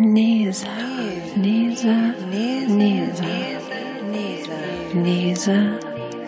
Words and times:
Nisa, 0.00 0.68
Nisa, 1.36 2.14
Nisa, 2.30 2.70
Nisa, 2.70 3.26
Nisa, 4.94 5.58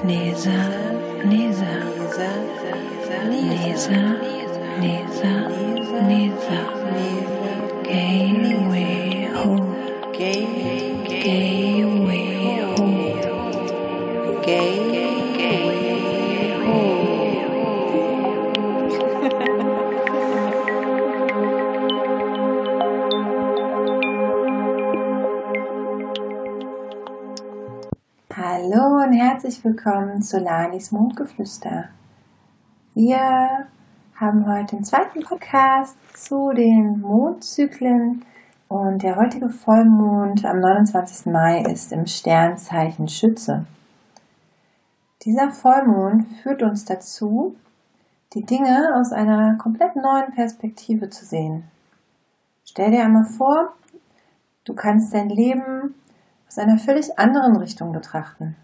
Nisa, 0.05 0.57
Nisa, 1.25 1.71
Nisa, 3.31 3.95
Nisa, 4.81 5.39
Nisa, 6.03 6.11
Nisa, 6.11 6.61
Home, 9.37 9.71
Gateway. 10.13 11.50
Willkommen 29.63 30.23
zu 30.23 30.39
Lanis 30.39 30.91
Mondgeflüster. 30.91 31.91
Wir 32.95 33.67
haben 34.15 34.47
heute 34.47 34.77
den 34.77 34.85
zweiten 34.85 35.21
Podcast 35.21 35.99
zu 36.15 36.53
den 36.53 37.01
Mondzyklen 37.01 38.25
und 38.69 39.03
der 39.03 39.17
heutige 39.17 39.51
Vollmond 39.51 40.47
am 40.47 40.61
29. 40.61 41.27
Mai 41.27 41.63
ist 41.63 41.93
im 41.93 42.07
Sternzeichen 42.07 43.07
Schütze. 43.09 43.67
Dieser 45.27 45.51
Vollmond 45.51 46.27
führt 46.43 46.63
uns 46.63 46.87
dazu, 46.87 47.55
die 48.33 48.45
Dinge 48.45 48.95
aus 48.99 49.13
einer 49.13 49.59
komplett 49.59 49.95
neuen 49.95 50.33
Perspektive 50.35 51.11
zu 51.11 51.27
sehen. 51.27 51.65
Stell 52.65 52.93
dir 52.93 53.05
einmal 53.05 53.27
vor, 53.27 53.75
du 54.65 54.75
kannst 54.75 55.13
dein 55.13 55.29
Leben 55.29 55.95
aus 56.49 56.57
einer 56.57 56.79
völlig 56.79 57.19
anderen 57.19 57.57
Richtung 57.57 57.93
betrachten. 57.93 58.57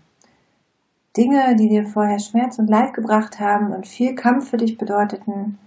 Dinge, 1.17 1.57
die 1.57 1.69
dir 1.69 1.87
vorher 1.87 2.19
Schmerz 2.19 2.59
und 2.59 2.69
Leid 2.69 2.93
gebracht 2.93 3.41
haben 3.41 3.73
und 3.73 3.87
viel 3.87 4.15
Kampf 4.15 4.51
für 4.51 4.57
dich 4.57 4.77
bedeuteten, 4.77 5.59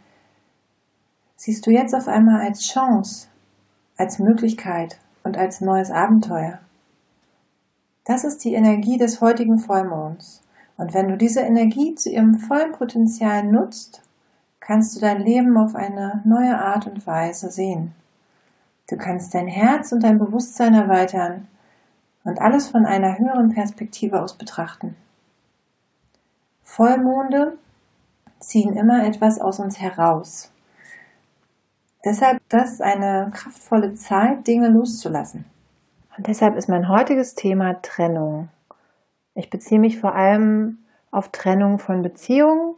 siehst 1.36 1.66
du 1.66 1.72
jetzt 1.72 1.96
auf 1.96 2.08
einmal 2.08 2.42
als 2.42 2.62
Chance, 2.62 3.28
als 3.98 4.20
Möglichkeit 4.20 5.00
und 5.24 5.38
als 5.38 5.62
neues 5.62 5.90
Abenteuer. 5.90 6.60
Das 8.06 8.24
ist 8.24 8.44
die 8.44 8.54
Energie 8.54 8.98
des 8.98 9.22
heutigen 9.22 9.60
Vollmonds. 9.60 10.42
Und 10.78 10.94
wenn 10.94 11.10
du 11.10 11.18
diese 11.18 11.42
Energie 11.42 11.96
zu 11.96 12.10
ihrem 12.10 12.36
vollen 12.36 12.72
Potenzial 12.72 13.44
nutzt, 13.44 14.02
kannst 14.60 14.96
du 14.96 15.00
dein 15.00 15.22
Leben 15.22 15.58
auf 15.58 15.76
eine 15.76 16.22
neue 16.26 16.58
Art 16.58 16.88
und 16.88 17.06
Weise 17.06 17.52
sehen. 17.52 17.94
Du 18.90 18.98
kannst 18.98 19.34
dein 19.34 19.48
Herz 19.48 19.92
und 19.92 20.04
dein 20.04 20.18
Bewusstsein 20.18 20.74
erweitern 20.74 21.48
und 22.24 22.42
alles 22.42 22.70
von 22.70 22.86
einer 22.86 23.18
höheren 23.18 23.50
Perspektive 23.50 24.22
aus 24.22 24.38
betrachten. 24.38 24.96
Vollmonde 26.70 27.58
ziehen 28.38 28.76
immer 28.76 29.04
etwas 29.04 29.42
aus 29.42 29.60
uns 29.60 29.82
heraus. 29.82 30.54
Deshalb 32.06 32.40
das 32.48 32.74
ist 32.74 32.82
eine 32.82 33.32
kraftvolle 33.34 33.96
Zeit, 33.96 34.46
Dinge 34.46 34.70
loszulassen. 34.70 35.46
Und 36.16 36.28
deshalb 36.28 36.56
ist 36.56 36.70
mein 36.70 36.88
heutiges 36.88 37.34
Thema 37.34 37.82
Trennung. 37.82 38.50
Ich 39.34 39.50
beziehe 39.50 39.80
mich 39.80 40.00
vor 40.00 40.14
allem 40.14 40.78
auf 41.10 41.30
Trennung 41.30 41.80
von 41.80 42.04
Beziehungen, 42.04 42.76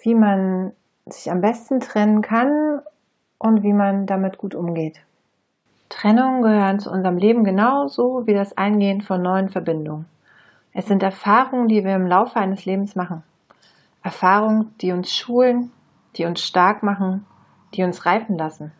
wie 0.00 0.14
man 0.14 0.72
sich 1.04 1.30
am 1.30 1.42
besten 1.42 1.80
trennen 1.80 2.22
kann 2.22 2.80
und 3.38 3.62
wie 3.62 3.74
man 3.74 4.06
damit 4.06 4.38
gut 4.38 4.54
umgeht. 4.54 5.02
Trennungen 5.90 6.40
gehören 6.40 6.80
zu 6.80 6.90
unserem 6.90 7.18
Leben 7.18 7.44
genauso 7.44 8.26
wie 8.26 8.34
das 8.34 8.56
Eingehen 8.56 9.02
von 9.02 9.20
neuen 9.22 9.50
Verbindungen. 9.50 10.06
Es 10.78 10.84
sind 10.84 11.02
Erfahrungen, 11.02 11.68
die 11.68 11.82
wir 11.84 11.96
im 11.96 12.06
Laufe 12.06 12.36
eines 12.38 12.66
Lebens 12.66 12.96
machen. 12.96 13.22
Erfahrungen, 14.02 14.74
die 14.82 14.92
uns 14.92 15.10
schulen, 15.10 15.72
die 16.16 16.26
uns 16.26 16.42
stark 16.42 16.82
machen, 16.82 17.24
die 17.72 17.82
uns 17.82 18.04
reifen 18.04 18.36
lassen. 18.36 18.72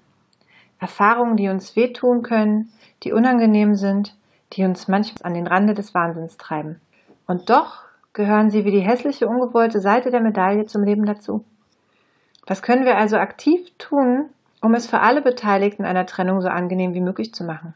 Erfahrungen, 0.78 1.38
die 1.38 1.48
uns 1.48 1.74
wehtun 1.74 2.20
können, 2.22 2.70
die 3.02 3.12
unangenehm 3.12 3.76
sind, 3.76 4.14
die 4.52 4.64
uns 4.64 4.88
manchmal 4.88 5.24
an 5.24 5.32
den 5.32 5.46
Rande 5.46 5.72
des 5.72 5.94
Wahnsinns 5.94 6.36
treiben. 6.36 6.82
Und 7.26 7.48
doch 7.48 7.84
gehören 8.12 8.50
sie 8.50 8.66
wie 8.66 8.72
die 8.72 8.80
hässliche, 8.80 9.26
ungewollte 9.26 9.80
Seite 9.80 10.10
der 10.10 10.20
Medaille 10.20 10.66
zum 10.66 10.84
Leben 10.84 11.06
dazu. 11.06 11.46
Was 12.46 12.60
können 12.60 12.84
wir 12.84 12.98
also 12.98 13.16
aktiv 13.16 13.72
tun, 13.78 14.28
um 14.60 14.74
es 14.74 14.86
für 14.86 15.00
alle 15.00 15.22
Beteiligten 15.22 15.86
einer 15.86 16.04
Trennung 16.04 16.42
so 16.42 16.48
angenehm 16.48 16.92
wie 16.92 17.00
möglich 17.00 17.32
zu 17.32 17.42
machen. 17.42 17.72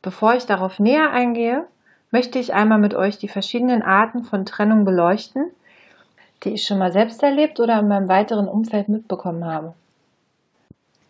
Bevor 0.00 0.32
ich 0.32 0.46
darauf 0.46 0.78
näher 0.78 1.10
eingehe, 1.10 1.66
möchte 2.10 2.38
ich 2.38 2.54
einmal 2.54 2.78
mit 2.78 2.94
euch 2.94 3.18
die 3.18 3.28
verschiedenen 3.28 3.82
Arten 3.82 4.24
von 4.24 4.44
Trennung 4.44 4.84
beleuchten, 4.84 5.44
die 6.42 6.50
ich 6.50 6.64
schon 6.64 6.78
mal 6.78 6.92
selbst 6.92 7.22
erlebt 7.22 7.60
oder 7.60 7.80
in 7.80 7.88
meinem 7.88 8.08
weiteren 8.08 8.48
Umfeld 8.48 8.88
mitbekommen 8.88 9.44
habe. 9.44 9.74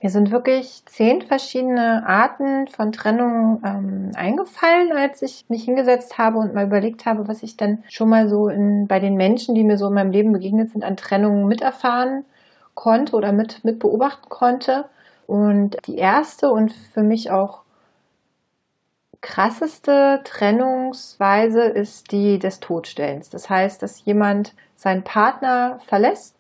Mir 0.03 0.09
sind 0.09 0.31
wirklich 0.31 0.83
zehn 0.87 1.21
verschiedene 1.21 2.07
Arten 2.07 2.69
von 2.69 2.91
Trennung 2.91 3.61
ähm, 3.63 4.13
eingefallen, 4.15 4.93
als 4.93 5.21
ich 5.21 5.45
mich 5.49 5.65
hingesetzt 5.65 6.17
habe 6.17 6.39
und 6.39 6.55
mal 6.55 6.65
überlegt 6.65 7.05
habe, 7.05 7.29
was 7.29 7.43
ich 7.43 7.59
dann 7.59 7.85
schon 7.91 8.09
mal 8.09 8.27
so 8.27 8.49
in, 8.49 8.87
bei 8.87 8.99
den 8.99 9.17
Menschen, 9.17 9.55
die 9.55 9.63
mir 9.63 9.77
so 9.77 9.89
in 9.89 9.95
meinem 9.95 10.11
Leben 10.11 10.33
begegnet 10.33 10.71
sind, 10.71 10.85
an 10.85 10.97
Trennungen 10.97 11.47
miterfahren 11.47 12.25
konnte 12.75 13.15
oder 13.15 13.33
mit, 13.33 13.63
mit 13.63 13.83
konnte. 14.31 14.87
Und 15.27 15.77
die 15.87 15.97
erste 15.97 16.51
und 16.51 16.73
für 16.73 17.03
mich 17.03 17.31
auch 17.31 17.61
krasseste 19.21 20.21
Trennungsweise 20.25 21.63
ist 21.63 22.13
die 22.13 22.39
des 22.39 22.61
Todstellens. 22.61 23.31
Das 23.31 23.51
heißt, 23.51 23.83
dass 23.83 24.05
jemand 24.05 24.55
seinen 24.77 25.05
Partner 25.05 25.79
verlässt, 25.87 26.37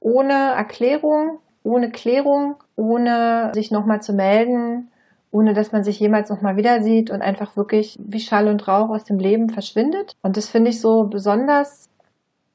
ohne 0.00 0.32
Erklärung, 0.32 1.38
ohne 1.62 1.90
Klärung, 1.90 2.56
ohne 2.76 3.52
sich 3.54 3.70
nochmal 3.70 4.02
zu 4.02 4.12
melden, 4.12 4.90
ohne 5.30 5.54
dass 5.54 5.72
man 5.72 5.84
sich 5.84 6.00
jemals 6.00 6.30
nochmal 6.30 6.56
wieder 6.56 6.82
sieht 6.82 7.10
und 7.10 7.22
einfach 7.22 7.56
wirklich 7.56 7.96
wie 8.00 8.20
Schall 8.20 8.48
und 8.48 8.66
Rauch 8.66 8.90
aus 8.90 9.04
dem 9.04 9.18
Leben 9.18 9.50
verschwindet. 9.50 10.16
Und 10.22 10.36
das 10.36 10.48
finde 10.48 10.70
ich 10.70 10.80
so 10.80 11.04
besonders 11.04 11.88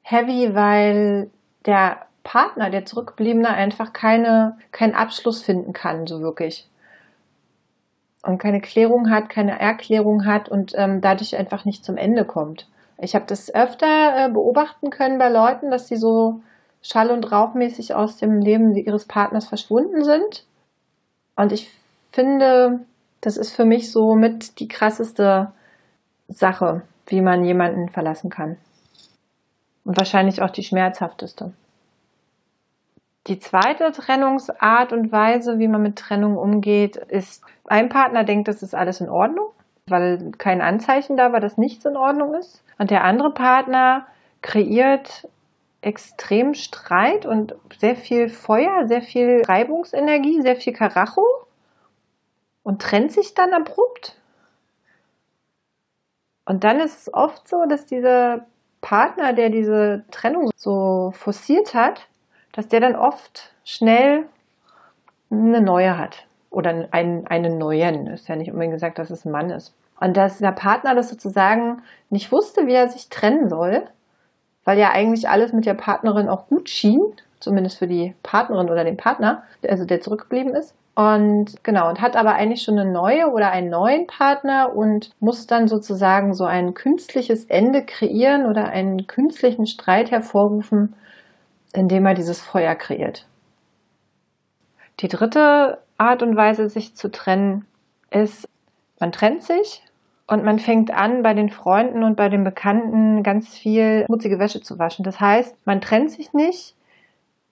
heavy, 0.02 0.54
weil 0.54 1.30
der 1.66 2.06
Partner, 2.24 2.70
der 2.70 2.84
Zurückgebliebene, 2.84 3.48
einfach 3.48 3.92
keine, 3.92 4.58
keinen 4.72 4.94
Abschluss 4.94 5.42
finden 5.42 5.72
kann, 5.72 6.06
so 6.06 6.20
wirklich. 6.20 6.68
Und 8.24 8.38
keine 8.38 8.60
Klärung 8.60 9.10
hat, 9.10 9.28
keine 9.28 9.60
Erklärung 9.60 10.24
hat 10.24 10.48
und 10.48 10.72
ähm, 10.76 11.00
dadurch 11.00 11.36
einfach 11.36 11.64
nicht 11.64 11.84
zum 11.84 11.96
Ende 11.96 12.24
kommt. 12.24 12.66
Ich 12.98 13.14
habe 13.14 13.26
das 13.26 13.54
öfter 13.54 14.26
äh, 14.26 14.30
beobachten 14.30 14.90
können 14.90 15.18
bei 15.18 15.28
Leuten, 15.28 15.70
dass 15.70 15.88
sie 15.88 15.96
so 15.96 16.40
schall- 16.80 17.10
und 17.10 17.30
rauchmäßig 17.30 17.94
aus 17.94 18.16
dem 18.16 18.40
Leben 18.40 18.74
ihres 18.76 19.06
Partners 19.06 19.46
verschwunden 19.46 20.04
sind. 20.04 20.46
Und 21.36 21.52
ich 21.52 21.70
finde, 22.12 22.80
das 23.20 23.36
ist 23.36 23.54
für 23.54 23.64
mich 23.64 23.90
so 23.90 24.14
mit 24.14 24.58
die 24.60 24.68
krasseste 24.68 25.52
Sache, 26.28 26.82
wie 27.06 27.20
man 27.20 27.44
jemanden 27.44 27.88
verlassen 27.88 28.30
kann. 28.30 28.56
Und 29.84 29.98
wahrscheinlich 29.98 30.40
auch 30.40 30.50
die 30.50 30.62
schmerzhafteste. 30.62 31.52
Die 33.26 33.38
zweite 33.38 33.90
Trennungsart 33.92 34.92
und 34.92 35.10
Weise, 35.10 35.58
wie 35.58 35.68
man 35.68 35.82
mit 35.82 35.96
Trennung 35.96 36.36
umgeht, 36.36 36.96
ist, 36.96 37.42
ein 37.64 37.88
Partner 37.88 38.24
denkt, 38.24 38.48
das 38.48 38.62
ist 38.62 38.74
alles 38.74 39.00
in 39.00 39.08
Ordnung, 39.08 39.48
weil 39.86 40.32
kein 40.36 40.60
Anzeichen 40.60 41.16
da 41.16 41.32
war, 41.32 41.40
dass 41.40 41.56
nichts 41.56 41.86
in 41.86 41.96
Ordnung 41.96 42.34
ist. 42.34 42.62
Und 42.78 42.90
der 42.90 43.04
andere 43.04 43.32
Partner 43.32 44.06
kreiert 44.42 45.26
extrem 45.80 46.52
Streit 46.54 47.24
und 47.24 47.54
sehr 47.78 47.96
viel 47.96 48.28
Feuer, 48.28 48.86
sehr 48.86 49.02
viel 49.02 49.42
Reibungsenergie, 49.46 50.42
sehr 50.42 50.56
viel 50.56 50.74
Karacho 50.74 51.24
und 52.62 52.82
trennt 52.82 53.12
sich 53.12 53.34
dann 53.34 53.54
abrupt. 53.54 54.20
Und 56.46 56.64
dann 56.64 56.80
ist 56.80 57.00
es 57.00 57.14
oft 57.14 57.48
so, 57.48 57.64
dass 57.66 57.86
dieser 57.86 58.46
Partner, 58.82 59.32
der 59.32 59.48
diese 59.48 60.04
Trennung 60.10 60.50
so 60.56 61.10
forciert 61.14 61.72
hat, 61.72 62.06
dass 62.54 62.68
der 62.68 62.80
dann 62.80 62.96
oft 62.96 63.52
schnell 63.64 64.26
eine 65.30 65.60
neue 65.60 65.98
hat. 65.98 66.26
Oder 66.50 66.86
einen, 66.92 67.26
einen 67.26 67.58
neuen. 67.58 68.06
Ist 68.06 68.28
ja 68.28 68.36
nicht 68.36 68.50
unbedingt 68.50 68.74
gesagt, 68.74 68.98
dass 68.98 69.10
es 69.10 69.24
ein 69.24 69.32
Mann 69.32 69.50
ist. 69.50 69.74
Und 70.00 70.16
dass 70.16 70.38
der 70.38 70.52
Partner 70.52 70.94
das 70.94 71.10
sozusagen 71.10 71.82
nicht 72.10 72.30
wusste, 72.30 72.66
wie 72.66 72.74
er 72.74 72.88
sich 72.88 73.08
trennen 73.08 73.48
soll, 73.48 73.82
weil 74.64 74.78
ja 74.78 74.90
eigentlich 74.90 75.28
alles 75.28 75.52
mit 75.52 75.66
der 75.66 75.74
Partnerin 75.74 76.28
auch 76.28 76.46
gut 76.46 76.68
schien, 76.68 77.00
zumindest 77.40 77.78
für 77.78 77.88
die 77.88 78.14
Partnerin 78.22 78.70
oder 78.70 78.84
den 78.84 78.96
Partner, 78.96 79.42
also 79.68 79.84
der 79.84 80.00
zurückgeblieben 80.00 80.54
ist. 80.54 80.74
Und 80.94 81.64
genau, 81.64 81.88
und 81.88 82.00
hat 82.00 82.16
aber 82.16 82.34
eigentlich 82.34 82.62
schon 82.62 82.78
eine 82.78 82.90
neue 82.90 83.32
oder 83.32 83.50
einen 83.50 83.68
neuen 83.68 84.06
Partner 84.06 84.74
und 84.74 85.10
muss 85.18 85.48
dann 85.48 85.66
sozusagen 85.66 86.34
so 86.34 86.44
ein 86.44 86.74
künstliches 86.74 87.46
Ende 87.46 87.84
kreieren 87.84 88.46
oder 88.46 88.68
einen 88.68 89.08
künstlichen 89.08 89.66
Streit 89.66 90.12
hervorrufen, 90.12 90.94
indem 91.74 92.06
er 92.06 92.14
dieses 92.14 92.40
Feuer 92.40 92.74
kreiert. 92.74 93.26
Die 95.00 95.08
dritte 95.08 95.78
Art 95.98 96.22
und 96.22 96.36
Weise, 96.36 96.68
sich 96.68 96.94
zu 96.94 97.10
trennen, 97.10 97.66
ist, 98.10 98.48
man 99.00 99.12
trennt 99.12 99.42
sich 99.42 99.82
und 100.26 100.44
man 100.44 100.58
fängt 100.58 100.92
an, 100.92 101.22
bei 101.22 101.34
den 101.34 101.50
Freunden 101.50 102.02
und 102.02 102.16
bei 102.16 102.28
den 102.28 102.44
Bekannten 102.44 103.22
ganz 103.22 103.56
viel 103.56 104.04
schmutzige 104.06 104.38
Wäsche 104.38 104.62
zu 104.62 104.78
waschen. 104.78 105.04
Das 105.04 105.20
heißt, 105.20 105.54
man 105.66 105.80
trennt 105.80 106.10
sich 106.10 106.32
nicht 106.32 106.74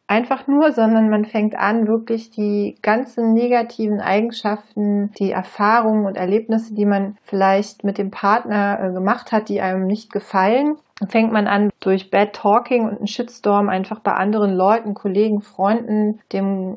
einfach 0.06 0.46
nur, 0.46 0.72
sondern 0.72 1.08
man 1.08 1.24
fängt 1.24 1.56
an, 1.56 1.86
wirklich 1.86 2.30
die 2.30 2.76
ganzen 2.82 3.32
negativen 3.32 4.00
Eigenschaften, 4.00 5.10
die 5.18 5.30
Erfahrungen 5.30 6.04
und 6.06 6.16
Erlebnisse, 6.16 6.74
die 6.74 6.84
man 6.84 7.16
vielleicht 7.22 7.82
mit 7.82 7.98
dem 7.98 8.10
Partner 8.10 8.78
äh, 8.80 8.92
gemacht 8.92 9.32
hat, 9.32 9.48
die 9.48 9.60
einem 9.60 9.86
nicht 9.86 10.12
gefallen, 10.12 10.76
fängt 11.08 11.32
man 11.32 11.46
an, 11.46 11.70
durch 11.80 12.10
Bad 12.10 12.34
Talking 12.34 12.84
und 12.84 12.98
einen 12.98 13.06
Shitstorm 13.06 13.68
einfach 13.68 14.00
bei 14.00 14.12
anderen 14.12 14.54
Leuten, 14.54 14.94
Kollegen, 14.94 15.40
Freunden, 15.40 16.20
dem 16.32 16.76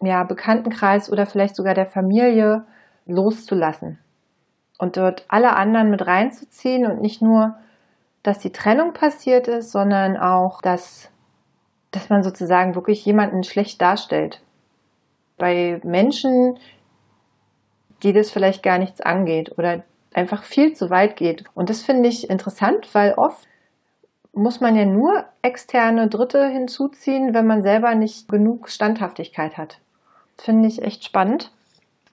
ja, 0.00 0.24
Bekanntenkreis 0.24 1.10
oder 1.10 1.26
vielleicht 1.26 1.56
sogar 1.56 1.74
der 1.74 1.86
Familie 1.86 2.64
loszulassen. 3.06 3.98
Und 4.78 4.96
dort 4.96 5.24
alle 5.28 5.56
anderen 5.56 5.90
mit 5.90 6.06
reinzuziehen 6.06 6.86
und 6.86 7.00
nicht 7.00 7.22
nur, 7.22 7.56
dass 8.22 8.38
die 8.38 8.52
Trennung 8.52 8.92
passiert 8.92 9.48
ist, 9.48 9.72
sondern 9.72 10.16
auch, 10.16 10.60
dass, 10.60 11.10
dass 11.92 12.10
man 12.10 12.22
sozusagen 12.22 12.74
wirklich 12.74 13.04
jemanden 13.04 13.42
schlecht 13.42 13.80
darstellt. 13.80 14.42
Bei 15.38 15.80
Menschen, 15.82 16.58
die 18.02 18.12
das 18.12 18.30
vielleicht 18.30 18.62
gar 18.62 18.78
nichts 18.78 19.00
angeht 19.00 19.56
oder 19.56 19.82
einfach 20.12 20.42
viel 20.44 20.74
zu 20.74 20.90
weit 20.90 21.16
geht. 21.16 21.44
Und 21.54 21.70
das 21.70 21.82
finde 21.82 22.08
ich 22.08 22.28
interessant, 22.28 22.94
weil 22.94 23.14
oft 23.14 23.46
muss 24.36 24.60
man 24.60 24.76
ja 24.76 24.84
nur 24.84 25.24
externe 25.42 26.08
Dritte 26.08 26.46
hinzuziehen, 26.46 27.32
wenn 27.32 27.46
man 27.46 27.62
selber 27.62 27.94
nicht 27.94 28.28
genug 28.28 28.68
Standhaftigkeit 28.68 29.56
hat. 29.56 29.78
Finde 30.36 30.68
ich 30.68 30.82
echt 30.82 31.04
spannend. 31.04 31.50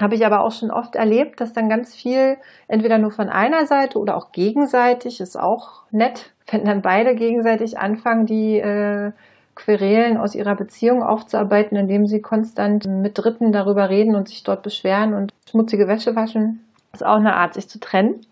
Habe 0.02 0.16
ich 0.16 0.26
aber 0.26 0.42
auch 0.42 0.52
schon 0.52 0.72
oft 0.72 0.96
erlebt, 0.96 1.42
dass 1.42 1.54
dann 1.54 1.70
ganz 1.70 1.94
viel 1.94 2.38
entweder 2.68 2.98
nur 2.98 3.12
von 3.12 3.30
einer 3.30 3.66
Seite 3.66 4.00
oder 4.00 4.16
auch 4.16 4.32
gegenseitig 4.32 5.20
ist 5.20 5.38
auch 5.38 5.84
nett, 5.92 6.32
wenn 6.52 6.66
dann 6.66 6.82
beide 6.82 7.14
gegenseitig 7.16 7.78
anfangen, 7.78 8.26
die 8.26 8.58
äh, 8.58 9.12
Querelen 9.56 10.18
aus 10.18 10.34
ihrer 10.34 10.56
Beziehung 10.56 11.04
aufzuarbeiten, 11.04 11.78
indem 11.78 12.08
sie 12.08 12.22
konstant 12.22 12.88
mit 12.88 13.18
Dritten 13.18 13.52
darüber 13.52 13.90
reden 13.90 14.16
und 14.16 14.30
sich 14.30 14.44
dort 14.44 14.64
beschweren 14.64 15.14
und 15.14 15.32
schmutzige 15.48 15.88
Wäsche 15.88 16.16
waschen. 16.16 16.66
Ist 16.92 17.06
auch 17.06 17.18
eine 17.18 17.36
Art, 17.36 17.54
sich 17.54 17.70
zu 17.70 17.80
trennen. 17.80 18.26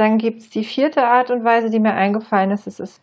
Dann 0.00 0.16
gibt 0.16 0.40
es 0.40 0.48
die 0.48 0.64
vierte 0.64 1.04
Art 1.04 1.30
und 1.30 1.44
Weise, 1.44 1.68
die 1.68 1.78
mir 1.78 1.92
eingefallen 1.92 2.52
ist. 2.52 2.66
Es 2.66 2.80
ist, 2.80 3.02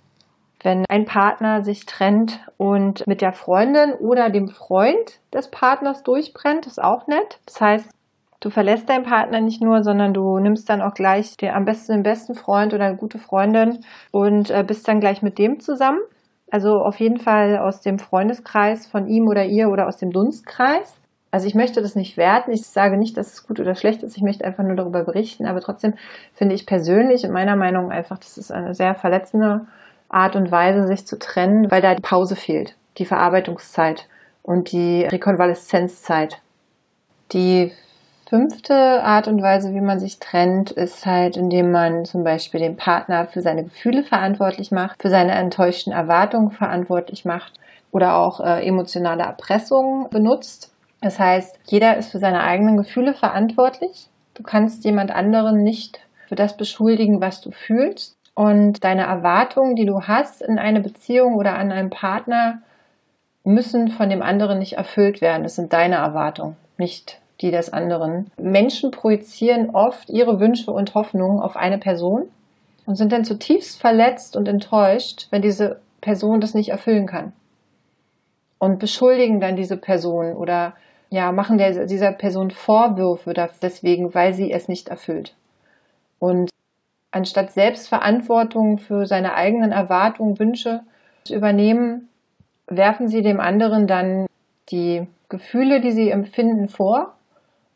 wenn 0.63 0.83
ein 0.89 1.05
Partner 1.05 1.61
sich 1.61 1.85
trennt 1.85 2.39
und 2.57 3.05
mit 3.05 3.21
der 3.21 3.33
Freundin 3.33 3.93
oder 3.93 4.31
dem 4.31 4.47
Freund 4.47 5.19
des 5.31 5.51
Partners 5.51 6.01
durchbrennt, 6.01 6.65
ist 6.65 6.81
auch 6.81 7.05
nett. 7.05 7.39
Das 7.45 7.61
heißt, 7.61 7.89
du 8.39 8.49
verlässt 8.49 8.89
deinen 8.89 9.03
Partner 9.03 9.41
nicht 9.41 9.61
nur, 9.61 9.83
sondern 9.83 10.15
du 10.15 10.39
nimmst 10.39 10.71
dann 10.71 10.81
auch 10.81 10.95
gleich 10.95 11.37
den 11.37 11.51
am 11.51 11.65
besten 11.65 11.93
den 11.93 12.01
besten 12.01 12.33
Freund 12.33 12.73
oder 12.73 12.85
eine 12.85 12.97
gute 12.97 13.19
Freundin 13.19 13.85
und 14.09 14.49
äh, 14.49 14.63
bist 14.65 14.87
dann 14.87 14.99
gleich 14.99 15.21
mit 15.21 15.37
dem 15.37 15.59
zusammen. 15.59 15.99
Also 16.49 16.79
auf 16.81 16.99
jeden 16.99 17.19
Fall 17.19 17.59
aus 17.59 17.81
dem 17.81 17.99
Freundeskreis 17.99 18.87
von 18.87 19.07
ihm 19.07 19.27
oder 19.27 19.45
ihr 19.45 19.69
oder 19.69 19.87
aus 19.87 19.97
dem 19.97 20.09
Dunstkreis. 20.09 20.99
Also 21.31 21.47
ich 21.47 21.55
möchte 21.55 21.81
das 21.81 21.95
nicht 21.95 22.17
werten. 22.17 22.51
Ich 22.51 22.65
sage 22.65 22.97
nicht, 22.97 23.17
dass 23.17 23.33
es 23.33 23.45
gut 23.45 23.59
oder 23.59 23.75
schlecht 23.75 24.03
ist. 24.03 24.15
Ich 24.15 24.23
möchte 24.23 24.45
einfach 24.45 24.63
nur 24.63 24.75
darüber 24.75 25.03
berichten. 25.03 25.45
Aber 25.45 25.61
trotzdem 25.61 25.93
finde 26.33 26.55
ich 26.55 26.65
persönlich 26.65 27.25
und 27.25 27.31
meiner 27.31 27.55
Meinung 27.55 27.91
einfach, 27.91 28.17
das 28.17 28.37
ist 28.37 28.51
eine 28.51 28.73
sehr 28.73 28.95
verletzende 28.95 29.65
Art 30.09 30.35
und 30.35 30.51
Weise, 30.51 30.87
sich 30.87 31.05
zu 31.05 31.19
trennen, 31.19 31.69
weil 31.69 31.81
da 31.81 31.93
die 31.95 32.01
Pause 32.01 32.35
fehlt, 32.35 32.75
die 32.97 33.05
Verarbeitungszeit 33.05 34.07
und 34.41 34.71
die 34.71 35.03
Rekonvaleszenzzeit. 35.03 36.39
Die 37.33 37.73
fünfte 38.29 38.73
Art 39.03 39.27
und 39.27 39.41
Weise, 39.41 39.73
wie 39.73 39.81
man 39.81 39.99
sich 39.99 40.19
trennt, 40.19 40.71
ist 40.71 41.05
halt, 41.05 41.35
indem 41.35 41.71
man 41.71 42.05
zum 42.05 42.23
Beispiel 42.23 42.61
den 42.61 42.77
Partner 42.77 43.27
für 43.27 43.41
seine 43.41 43.63
Gefühle 43.63 44.03
verantwortlich 44.03 44.71
macht, 44.71 45.01
für 45.01 45.09
seine 45.09 45.33
enttäuschten 45.33 45.91
Erwartungen 45.91 46.51
verantwortlich 46.51 47.25
macht 47.25 47.53
oder 47.91 48.15
auch 48.15 48.39
äh, 48.39 48.65
emotionale 48.65 49.23
Erpressung 49.23 50.09
benutzt. 50.09 50.71
Das 51.01 51.19
heißt, 51.19 51.59
jeder 51.65 51.97
ist 51.97 52.11
für 52.11 52.19
seine 52.19 52.43
eigenen 52.43 52.77
Gefühle 52.77 53.13
verantwortlich. 53.13 54.07
Du 54.33 54.43
kannst 54.43 54.83
jemand 54.83 55.11
anderen 55.11 55.63
nicht 55.63 55.99
für 56.27 56.35
das 56.35 56.57
beschuldigen, 56.57 57.21
was 57.21 57.41
du 57.41 57.51
fühlst. 57.51 58.17
Und 58.33 58.83
deine 58.83 59.03
Erwartungen, 59.03 59.75
die 59.75 59.85
du 59.85 60.03
hast 60.03 60.41
in 60.41 60.59
eine 60.59 60.79
Beziehung 60.79 61.35
oder 61.35 61.57
an 61.57 61.71
einen 61.71 61.89
Partner, 61.89 62.61
müssen 63.43 63.87
von 63.87 64.09
dem 64.09 64.21
anderen 64.21 64.59
nicht 64.59 64.73
erfüllt 64.73 65.21
werden. 65.21 65.43
Das 65.43 65.55
sind 65.55 65.73
deine 65.73 65.95
Erwartungen, 65.95 66.57
nicht 66.77 67.19
die 67.41 67.51
des 67.51 67.71
anderen. 67.71 68.29
Menschen 68.37 68.91
projizieren 68.91 69.69
oft 69.69 70.09
ihre 70.09 70.39
Wünsche 70.39 70.71
und 70.71 70.95
Hoffnungen 70.95 71.39
auf 71.39 71.55
eine 71.55 71.77
Person 71.77 72.23
und 72.85 72.95
sind 72.95 73.11
dann 73.11 73.25
zutiefst 73.25 73.79
verletzt 73.79 74.35
und 74.35 74.47
enttäuscht, 74.47 75.27
wenn 75.29 75.41
diese 75.41 75.79
Person 76.01 76.41
das 76.41 76.53
nicht 76.53 76.69
erfüllen 76.69 77.05
kann. 77.05 77.33
Und 78.59 78.79
beschuldigen 78.79 79.39
dann 79.39 79.55
diese 79.55 79.77
Person 79.77 80.33
oder 80.33 80.73
ja, 81.09 81.31
machen 81.31 81.57
der, 81.57 81.85
dieser 81.85 82.11
Person 82.11 82.51
Vorwürfe 82.51 83.33
deswegen, 83.61 84.13
weil 84.13 84.33
sie 84.33 84.51
es 84.51 84.67
nicht 84.67 84.89
erfüllt. 84.89 85.35
Und 86.19 86.49
anstatt 87.11 87.51
Selbstverantwortung 87.51 88.79
für 88.79 89.05
seine 89.05 89.35
eigenen 89.35 89.71
Erwartungen, 89.71 90.39
Wünsche 90.39 90.81
zu 91.23 91.35
übernehmen, 91.35 92.09
werfen 92.67 93.07
sie 93.07 93.21
dem 93.21 93.39
anderen 93.39 93.87
dann 93.87 94.25
die 94.69 95.07
Gefühle, 95.29 95.81
die 95.81 95.91
sie 95.91 96.09
empfinden, 96.09 96.69
vor 96.69 97.13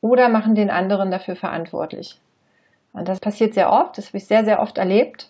oder 0.01 0.29
machen 0.29 0.55
den 0.55 0.69
anderen 0.69 1.11
dafür 1.11 1.35
verantwortlich. 1.35 2.19
Und 2.93 3.07
das 3.07 3.19
passiert 3.19 3.53
sehr 3.53 3.71
oft, 3.71 3.97
das 3.97 4.07
habe 4.07 4.17
ich 4.17 4.27
sehr, 4.27 4.43
sehr 4.43 4.61
oft 4.61 4.77
erlebt. 4.77 5.29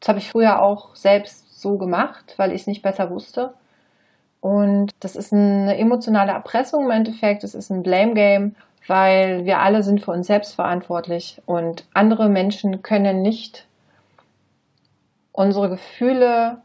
Das 0.00 0.08
habe 0.08 0.18
ich 0.18 0.30
früher 0.30 0.60
auch 0.60 0.94
selbst 0.96 1.60
so 1.60 1.78
gemacht, 1.78 2.34
weil 2.36 2.50
ich 2.52 2.62
es 2.62 2.66
nicht 2.66 2.82
besser 2.82 3.10
wusste. 3.10 3.54
Und 4.44 4.90
das 5.00 5.16
ist 5.16 5.32
eine 5.32 5.78
emotionale 5.78 6.32
Erpressung 6.32 6.84
im 6.84 6.90
Endeffekt, 6.90 7.44
das 7.44 7.54
ist 7.54 7.70
ein 7.70 7.82
Blame 7.82 8.12
Game, 8.12 8.56
weil 8.86 9.46
wir 9.46 9.60
alle 9.60 9.82
sind 9.82 10.04
für 10.04 10.10
uns 10.10 10.26
selbst 10.26 10.56
verantwortlich 10.56 11.40
und 11.46 11.86
andere 11.94 12.28
Menschen 12.28 12.82
können 12.82 13.22
nicht 13.22 13.66
unsere 15.32 15.70
Gefühle 15.70 16.58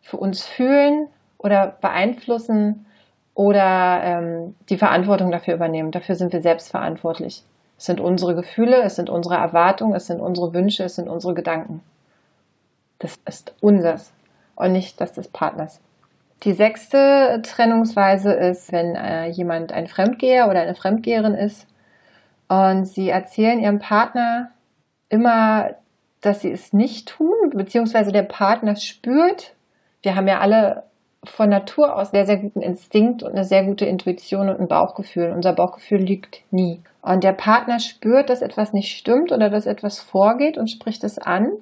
für 0.00 0.16
uns 0.18 0.46
fühlen 0.46 1.08
oder 1.36 1.76
beeinflussen 1.80 2.86
oder 3.34 4.00
ähm, 4.04 4.54
die 4.68 4.78
Verantwortung 4.78 5.32
dafür 5.32 5.54
übernehmen. 5.54 5.90
Dafür 5.90 6.14
sind 6.14 6.32
wir 6.32 6.40
selbst 6.40 6.70
verantwortlich. 6.70 7.42
Es 7.76 7.86
sind 7.86 7.98
unsere 7.98 8.36
Gefühle, 8.36 8.80
es 8.82 8.94
sind 8.94 9.10
unsere 9.10 9.34
Erwartungen, 9.34 9.96
es 9.96 10.06
sind 10.06 10.20
unsere 10.20 10.54
Wünsche, 10.54 10.84
es 10.84 10.94
sind 10.94 11.08
unsere 11.08 11.34
Gedanken. 11.34 11.80
Das 13.00 13.18
ist 13.26 13.56
unseres 13.60 14.12
und 14.54 14.70
nicht 14.70 15.00
das 15.00 15.14
des 15.14 15.26
Partners. 15.26 15.80
Die 16.42 16.52
sechste 16.52 17.40
Trennungsweise 17.42 18.32
ist, 18.32 18.72
wenn 18.72 18.96
äh, 18.96 19.28
jemand 19.28 19.72
ein 19.72 19.86
Fremdgeher 19.86 20.48
oder 20.48 20.60
eine 20.60 20.74
Fremdgeherin 20.74 21.34
ist 21.34 21.66
und 22.48 22.86
sie 22.86 23.08
erzählen 23.08 23.60
ihrem 23.60 23.78
Partner 23.78 24.50
immer, 25.08 25.70
dass 26.20 26.40
sie 26.40 26.50
es 26.50 26.72
nicht 26.72 27.08
tun, 27.08 27.50
beziehungsweise 27.54 28.12
der 28.12 28.24
Partner 28.24 28.76
spürt, 28.76 29.54
wir 30.02 30.16
haben 30.16 30.28
ja 30.28 30.40
alle 30.40 30.84
von 31.24 31.48
Natur 31.48 31.96
aus 31.96 32.10
sehr, 32.10 32.26
sehr 32.26 32.36
guten 32.36 32.60
Instinkt 32.60 33.22
und 33.22 33.32
eine 33.32 33.44
sehr 33.44 33.64
gute 33.64 33.86
Intuition 33.86 34.48
und 34.48 34.60
ein 34.60 34.68
Bauchgefühl. 34.68 35.32
Unser 35.34 35.54
Bauchgefühl 35.54 36.00
liegt 36.00 36.42
nie. 36.50 36.82
Und 37.02 37.24
der 37.24 37.32
Partner 37.32 37.78
spürt, 37.78 38.30
dass 38.30 38.42
etwas 38.42 38.72
nicht 38.72 38.96
stimmt 38.96 39.32
oder 39.32 39.50
dass 39.50 39.66
etwas 39.66 40.00
vorgeht 40.00 40.58
und 40.58 40.70
spricht 40.70 41.04
es 41.04 41.18
an. 41.18 41.52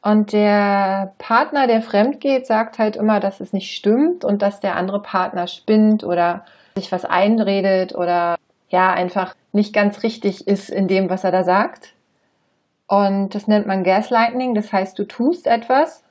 Und 0.00 0.32
der 0.32 1.14
Partner, 1.18 1.66
der 1.66 1.82
fremd 1.82 2.20
geht, 2.20 2.46
sagt 2.46 2.78
halt 2.78 2.96
immer, 2.96 3.20
dass 3.20 3.40
es 3.40 3.52
nicht 3.52 3.74
stimmt 3.74 4.24
und 4.24 4.42
dass 4.42 4.60
der 4.60 4.76
andere 4.76 5.02
Partner 5.02 5.46
spinnt 5.48 6.04
oder 6.04 6.44
sich 6.76 6.92
was 6.92 7.04
einredet 7.04 7.94
oder 7.94 8.36
ja, 8.68 8.92
einfach 8.92 9.34
nicht 9.52 9.74
ganz 9.74 10.02
richtig 10.02 10.46
ist 10.46 10.70
in 10.70 10.88
dem, 10.88 11.10
was 11.10 11.24
er 11.24 11.32
da 11.32 11.42
sagt. 11.42 11.94
Und 12.86 13.34
das 13.34 13.48
nennt 13.48 13.66
man 13.66 13.84
Gaslighting. 13.84 14.54
Das 14.54 14.72
heißt, 14.72 14.98
du 14.98 15.04
tust 15.04 15.46
etwas 15.46 16.04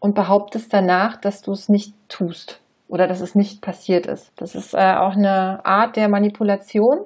und 0.00 0.14
behauptest 0.14 0.72
danach, 0.72 1.16
dass 1.16 1.42
du 1.42 1.52
es 1.52 1.68
nicht 1.68 1.94
tust 2.08 2.60
oder 2.88 3.06
dass 3.06 3.20
es 3.20 3.34
nicht 3.34 3.62
passiert 3.62 4.06
ist. 4.06 4.32
Das 4.36 4.54
ist 4.54 4.74
äh, 4.74 4.94
auch 4.96 5.16
eine 5.16 5.64
Art 5.64 5.96
der 5.96 6.08
Manipulation, 6.08 7.00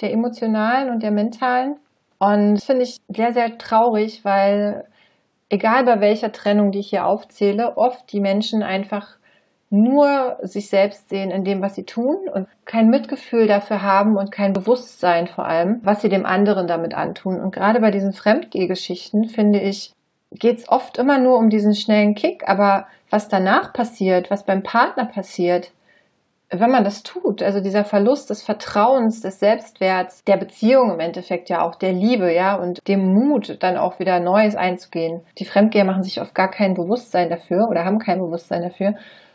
der 0.00 0.12
emotionalen 0.12 0.90
und 0.90 1.02
der 1.02 1.12
mentalen. 1.12 1.76
Und 2.18 2.56
das 2.56 2.64
finde 2.64 2.82
ich 2.82 2.98
sehr, 3.08 3.32
sehr 3.32 3.56
traurig, 3.56 4.24
weil 4.24 4.84
egal 5.50 5.84
bei 5.84 6.00
welcher 6.00 6.32
Trennung, 6.32 6.72
die 6.72 6.78
ich 6.78 6.90
hier 6.90 7.04
aufzähle, 7.04 7.76
oft 7.76 8.10
die 8.12 8.20
Menschen 8.20 8.62
einfach 8.62 9.18
nur 9.68 10.38
sich 10.42 10.68
selbst 10.68 11.08
sehen 11.08 11.30
in 11.30 11.44
dem, 11.44 11.62
was 11.62 11.76
sie 11.76 11.84
tun 11.84 12.28
und 12.32 12.48
kein 12.64 12.88
Mitgefühl 12.88 13.46
dafür 13.46 13.82
haben 13.82 14.16
und 14.16 14.32
kein 14.32 14.52
Bewusstsein 14.52 15.28
vor 15.28 15.46
allem, 15.46 15.80
was 15.84 16.02
sie 16.02 16.08
dem 16.08 16.26
anderen 16.26 16.66
damit 16.66 16.94
antun. 16.94 17.40
Und 17.40 17.52
gerade 17.52 17.80
bei 17.80 17.92
diesen 17.92 18.12
Fremdgehgeschichten 18.12 19.26
finde 19.26 19.60
ich, 19.60 19.92
geht 20.32 20.58
es 20.58 20.68
oft 20.68 20.98
immer 20.98 21.18
nur 21.18 21.38
um 21.38 21.50
diesen 21.50 21.74
schnellen 21.74 22.14
Kick, 22.14 22.48
aber 22.48 22.86
was 23.10 23.28
danach 23.28 23.72
passiert, 23.72 24.30
was 24.30 24.44
beim 24.44 24.62
Partner 24.62 25.04
passiert, 25.04 25.70
wenn 26.52 26.70
man 26.70 26.82
das 26.82 27.04
tut, 27.04 27.42
also 27.42 27.60
dieser 27.60 27.84
Verlust 27.84 28.28
des 28.28 28.42
Vertrauens, 28.42 29.20
des 29.20 29.38
Selbstwerts, 29.38 30.24
der 30.24 30.36
Beziehung 30.36 30.92
im 30.92 31.00
Endeffekt 31.00 31.48
ja 31.48 31.62
auch, 31.62 31.76
der 31.76 31.92
Liebe, 31.92 32.34
ja, 32.34 32.56
und 32.56 32.86
dem 32.88 33.14
Mut, 33.14 33.62
dann 33.62 33.76
auch 33.76 34.00
wieder 34.00 34.18
Neues 34.18 34.56
einzugehen. 34.56 35.20
Die 35.38 35.44
Fremdgeher 35.44 35.84
machen 35.84 36.02
sich 36.02 36.20
oft 36.20 36.34
gar 36.34 36.50
kein 36.50 36.74
Bewusstsein 36.74 37.30
dafür 37.30 37.68
oder 37.70 37.84
haben 37.84 38.00
kein 38.00 38.18
Bewusstsein 38.18 38.62
dafür 38.62 38.94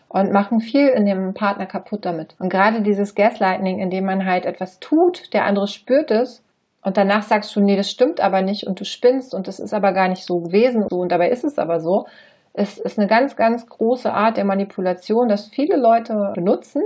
und 0.10 0.34
machen 0.34 0.60
viel 0.60 0.90
in 0.90 1.06
dem 1.06 1.34
Partner 1.34 1.66
kaputt 1.66 2.06
damit. 2.06 2.36
Und 2.40 2.50
gerade 2.50 2.82
dieses 2.82 3.16
Gaslighting, 3.16 3.80
in 3.80 3.90
dem 3.90 4.06
man 4.06 4.26
halt 4.26 4.46
etwas 4.46 4.80
tut, 4.80 5.34
der 5.34 5.46
andere 5.46 5.68
spürt 5.68 6.12
es 6.12 6.44
und 6.84 6.98
danach 6.98 7.24
sagst 7.24 7.56
du, 7.56 7.62
nee, 7.62 7.78
das 7.78 7.90
stimmt 7.90 8.20
aber 8.20 8.42
nicht 8.42 8.68
und 8.68 8.80
du 8.80 8.84
spinnst 8.84 9.34
und 9.34 9.48
das 9.48 9.60
ist 9.60 9.74
aber 9.74 9.94
gar 9.94 10.10
nicht 10.10 10.26
so 10.26 10.40
gewesen 10.40 10.86
so 10.90 10.98
und 10.98 11.12
dabei 11.12 11.30
ist 11.30 11.46
es 11.46 11.58
aber 11.58 11.80
so, 11.80 12.06
es 12.54 12.78
ist 12.78 12.98
eine 12.98 13.08
ganz, 13.08 13.36
ganz 13.36 13.68
große 13.68 14.14
Art 14.14 14.38
der 14.38 14.46
Manipulation, 14.46 15.28
dass 15.28 15.48
viele 15.48 15.76
Leute 15.76 16.32
benutzen, 16.36 16.82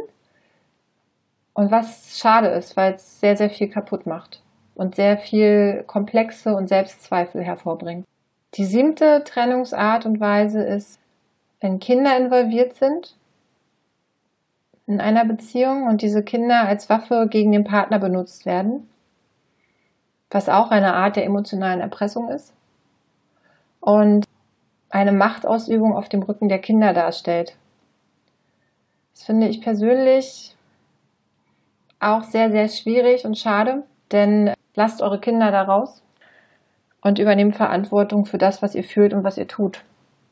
und 1.60 1.72
was 1.72 2.18
schade 2.18 2.48
ist, 2.48 2.78
weil 2.78 2.94
es 2.94 3.20
sehr, 3.20 3.36
sehr 3.36 3.50
viel 3.50 3.68
kaputt 3.68 4.06
macht 4.06 4.42
und 4.76 4.96
sehr 4.96 5.18
viel 5.18 5.84
Komplexe 5.88 6.56
und 6.56 6.70
Selbstzweifel 6.70 7.44
hervorbringt. 7.44 8.08
Die 8.54 8.64
siebte 8.64 9.26
Trennungsart 9.26 10.06
und 10.06 10.22
Weise 10.22 10.64
ist, 10.64 11.02
wenn 11.60 11.80
Kinder 11.80 12.16
involviert 12.16 12.76
sind 12.76 13.18
in 14.88 15.02
einer 15.02 15.26
Beziehung 15.26 15.88
und 15.88 16.02
diese 16.02 16.24
Kinder 16.24 16.62
als 16.66 16.90
Waffe 16.90 17.28
gegen 17.30 17.52
den 17.52 17.66
Partner 17.66 18.00
benutzt 18.00 18.46
werden, 18.46 18.90
was 20.32 20.48
auch 20.48 20.72
eine 20.72 20.94
Art 20.94 21.18
der 21.18 21.26
emotionalen 21.26 21.82
Erpressung 21.82 22.30
ist 22.30 22.54
und 23.82 24.26
eine 24.90 25.12
Machtausübung 25.12 25.94
auf 25.94 26.08
dem 26.08 26.24
Rücken 26.24 26.48
der 26.48 26.60
Kinder 26.60 26.94
darstellt. 26.94 27.58
Das 29.14 29.26
finde 29.26 29.50
ich 29.50 29.60
persönlich 29.60 30.56
auch 32.00 32.24
sehr, 32.24 32.52
sehr 32.52 32.68
schwierig 32.68 33.26
und 33.26 33.38
schade, 33.38 33.84
denn 34.12 34.54
lasst 34.76 35.02
eure 35.02 35.20
Kinder 35.20 35.52
da 35.52 35.64
raus 35.64 36.02
und 37.02 37.20
übernehmt 37.20 37.56
Verantwortung 37.56 38.26
für 38.26 38.38
das, 38.38 38.62
was 38.62 38.76
ihr 38.76 38.84
fühlt 38.84 39.14
und 39.14 39.24
was 39.24 39.38
ihr 39.38 39.48
tut. 39.48 39.82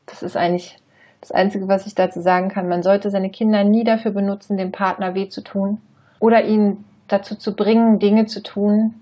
Das 0.06 0.22
ist 0.22 0.36
eigentlich 0.36 0.78
das 1.20 1.32
Einzige, 1.32 1.68
was 1.68 1.86
ich 1.86 1.94
dazu 1.94 2.20
sagen 2.20 2.48
kann. 2.48 2.68
Man 2.68 2.82
sollte 2.82 3.10
seine 3.10 3.30
Kinder 3.30 3.64
nie 3.64 3.84
dafür 3.84 4.12
benutzen, 4.12 4.56
dem 4.56 4.72
Partner 4.72 5.14
weh 5.14 5.28
zu 5.28 5.42
tun 5.42 5.80
oder 6.20 6.44
ihn 6.44 6.84
dazu 7.08 7.36
zu 7.36 7.54
bringen, 7.54 7.98
Dinge 7.98 8.26
zu 8.26 8.42
tun, 8.42 8.94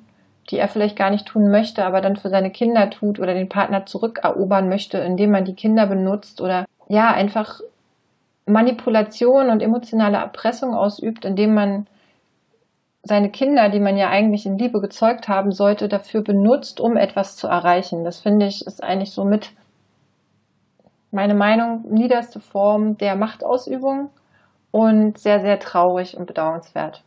die 0.50 0.58
er 0.58 0.68
vielleicht 0.68 0.96
gar 0.96 1.10
nicht 1.10 1.26
tun 1.26 1.50
möchte, 1.50 1.84
aber 1.84 2.00
dann 2.00 2.16
für 2.16 2.28
seine 2.28 2.50
Kinder 2.50 2.88
tut 2.90 3.18
oder 3.18 3.34
den 3.34 3.48
Partner 3.48 3.84
zurückerobern 3.84 4.68
möchte, 4.68 4.98
indem 4.98 5.32
man 5.32 5.44
die 5.44 5.54
Kinder 5.54 5.86
benutzt 5.86 6.40
oder 6.40 6.66
ja, 6.88 7.12
einfach 7.12 7.60
Manipulation 8.46 9.50
und 9.50 9.60
emotionale 9.60 10.18
Erpressung 10.18 10.72
ausübt, 10.74 11.24
indem 11.24 11.54
man 11.54 11.86
seine 13.06 13.30
Kinder, 13.30 13.68
die 13.68 13.80
man 13.80 13.96
ja 13.96 14.08
eigentlich 14.08 14.46
in 14.46 14.58
Liebe 14.58 14.80
gezeugt 14.80 15.28
haben 15.28 15.52
sollte, 15.52 15.88
dafür 15.88 16.22
benutzt, 16.22 16.80
um 16.80 16.96
etwas 16.96 17.36
zu 17.36 17.46
erreichen. 17.46 18.04
Das 18.04 18.20
finde 18.20 18.46
ich 18.46 18.66
ist 18.66 18.82
eigentlich 18.82 19.12
so 19.12 19.24
mit 19.24 19.52
meine 21.10 21.34
Meinung 21.34 21.84
niederste 21.88 22.40
Form 22.40 22.98
der 22.98 23.16
Machtausübung 23.16 24.10
und 24.70 25.18
sehr, 25.18 25.40
sehr 25.40 25.58
traurig 25.58 26.16
und 26.16 26.26
bedauernswert. 26.26 27.02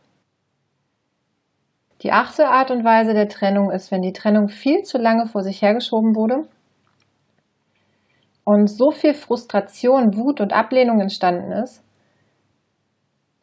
Die 2.02 2.12
achte 2.12 2.48
Art 2.48 2.70
und 2.70 2.84
Weise 2.84 3.12
der 3.12 3.28
Trennung 3.28 3.70
ist, 3.70 3.90
wenn 3.90 4.00
die 4.00 4.14
Trennung 4.14 4.48
viel 4.48 4.82
zu 4.82 4.96
lange 4.96 5.26
vor 5.26 5.42
sich 5.42 5.60
hergeschoben 5.60 6.16
wurde 6.16 6.48
und 8.44 8.68
so 8.68 8.90
viel 8.90 9.12
Frustration, 9.12 10.16
Wut 10.16 10.40
und 10.40 10.54
Ablehnung 10.54 11.00
entstanden 11.00 11.52
ist, 11.52 11.84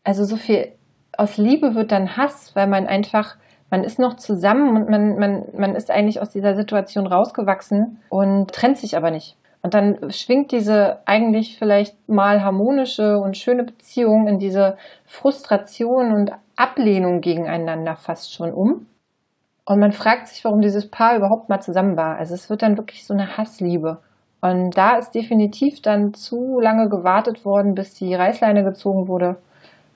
also 0.04 0.24
so 0.24 0.38
viel 0.38 0.74
aus 1.18 1.38
Liebe 1.38 1.76
wird 1.76 1.92
dann 1.92 2.16
Hass, 2.16 2.56
weil 2.56 2.68
man 2.68 2.88
einfach, 2.88 3.36
man 3.70 3.84
ist 3.84 4.00
noch 4.00 4.16
zusammen 4.16 4.78
und 4.78 4.90
man, 4.90 5.18
man, 5.18 5.46
man 5.58 5.76
ist 5.76 5.92
eigentlich 5.92 6.22
aus 6.22 6.30
dieser 6.30 6.56
Situation 6.56 7.08
rausgewachsen 7.08 8.00
und 8.10 8.52
trennt 8.52 8.78
sich 8.78 8.96
aber 8.96 9.12
nicht. 9.12 9.36
Und 9.62 9.74
dann 9.74 10.12
schwingt 10.12 10.52
diese 10.52 11.00
eigentlich 11.06 11.58
vielleicht 11.58 12.08
mal 12.08 12.44
harmonische 12.44 13.18
und 13.18 13.36
schöne 13.36 13.64
Beziehung 13.64 14.28
in 14.28 14.40
diese 14.40 14.78
Frustration 15.06 16.14
und 16.14 16.32
Ablehnung 16.56 17.22
gegeneinander 17.22 17.96
fast 17.96 18.34
schon 18.34 18.54
um. 18.54 18.86
Und 19.66 19.80
man 19.80 19.92
fragt 19.92 20.30
sich, 20.30 20.46
warum 20.46 20.62
dieses 20.62 20.90
Paar 20.90 21.18
überhaupt 21.18 21.50
mal 21.50 21.60
zusammen 21.60 21.98
war. 21.98 22.18
Also 22.18 22.34
es 22.34 22.50
wird 22.50 22.62
dann 22.62 22.78
wirklich 22.78 23.06
so 23.06 23.14
eine 23.14 23.38
Hassliebe. 23.38 24.00
Und 24.40 24.78
da 24.78 24.98
ist 24.98 25.12
definitiv 25.12 25.82
dann 25.82 26.14
zu 26.14 26.60
lange 26.60 26.88
gewartet 26.88 27.44
worden, 27.44 27.76
bis 27.76 27.94
die 27.96 28.14
Reißleine 28.14 28.64
gezogen 28.64 29.08
wurde. 29.08 29.38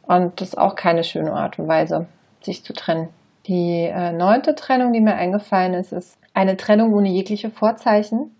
Und 0.03 0.41
das 0.41 0.49
ist 0.49 0.57
auch 0.57 0.75
keine 0.75 1.03
schöne 1.03 1.33
Art 1.33 1.59
und 1.59 1.67
Weise, 1.67 2.07
sich 2.41 2.63
zu 2.63 2.73
trennen. 2.73 3.09
Die 3.47 3.83
äh, 3.85 4.11
neunte 4.11 4.55
Trennung, 4.55 4.93
die 4.93 5.01
mir 5.01 5.15
eingefallen 5.15 5.73
ist, 5.73 5.91
ist 5.91 6.17
eine 6.33 6.57
Trennung 6.57 6.93
ohne 6.93 7.09
jegliche 7.09 7.49
Vorzeichen. 7.49 8.35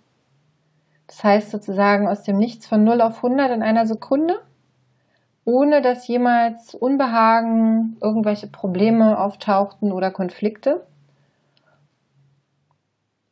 Das 1.08 1.24
heißt 1.24 1.52
sozusagen 1.52 2.08
aus 2.08 2.24
dem 2.24 2.38
Nichts 2.38 2.68
von 2.68 2.84
0 2.84 3.02
auf 3.02 3.18
100 3.18 3.52
in 3.52 3.64
einer 3.64 3.86
Sekunde, 3.86 4.40
ohne 5.44 5.82
dass 5.82 6.08
jemals 6.08 6.76
Unbehagen, 6.76 7.98
irgendwelche 8.02 8.48
Probleme 8.48 9.20
auftauchten 9.20 9.92
oder 9.92 10.12
Konflikte. 10.12 10.86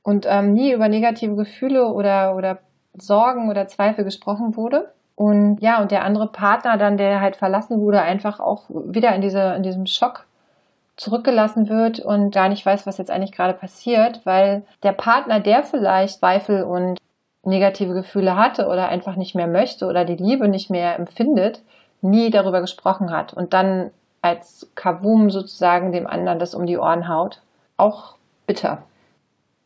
Und 0.02 0.26
ähm, 0.28 0.54
nie 0.54 0.74
über 0.74 0.90
negative 0.90 1.36
Gefühle 1.36 1.88
oder, 1.94 2.36
oder 2.36 2.60
Sorgen 2.94 3.50
oder 3.50 3.68
Zweifel 3.68 4.04
gesprochen 4.04 4.56
wurde. 4.56 4.92
Und 5.20 5.58
ja, 5.60 5.82
und 5.82 5.92
der 5.92 6.06
andere 6.06 6.28
Partner 6.28 6.78
dann, 6.78 6.96
der 6.96 7.20
halt 7.20 7.36
verlassen 7.36 7.82
wurde, 7.82 8.02
einfach 8.02 8.40
auch 8.40 8.64
wieder 8.70 9.14
in, 9.14 9.20
diese, 9.20 9.54
in 9.54 9.64
diesem 9.64 9.86
Schock 9.86 10.26
zurückgelassen 10.96 11.68
wird 11.68 12.00
und 12.00 12.34
gar 12.34 12.48
nicht 12.48 12.66
weiß, 12.66 12.88
was 12.88 13.00
jetzt 13.00 13.12
eigentlich 13.12 13.34
gerade 13.34 13.54
passiert, 13.54 14.22
weil 14.26 14.64
der 14.82 14.94
Partner, 14.94 15.42
der 15.42 15.64
vielleicht 15.64 16.20
Zweifel 16.20 16.64
und 16.64 17.00
negative 17.44 17.94
Gefühle 17.94 18.38
hatte 18.38 18.68
oder 18.68 18.88
einfach 18.88 19.18
nicht 19.18 19.36
mehr 19.36 19.48
möchte 19.48 19.88
oder 19.88 20.06
die 20.06 20.16
Liebe 20.16 20.48
nicht 20.48 20.70
mehr 20.70 20.98
empfindet, 20.98 21.64
nie 22.00 22.30
darüber 22.30 22.62
gesprochen 22.62 23.12
hat 23.12 23.34
und 23.34 23.52
dann 23.54 23.92
als 24.22 24.72
Kavum 24.76 25.32
sozusagen 25.32 25.92
dem 25.92 26.08
anderen 26.08 26.40
das 26.40 26.56
um 26.56 26.66
die 26.66 26.78
Ohren 26.78 27.10
haut. 27.10 27.42
Auch 27.76 28.16
bitter. 28.48 28.84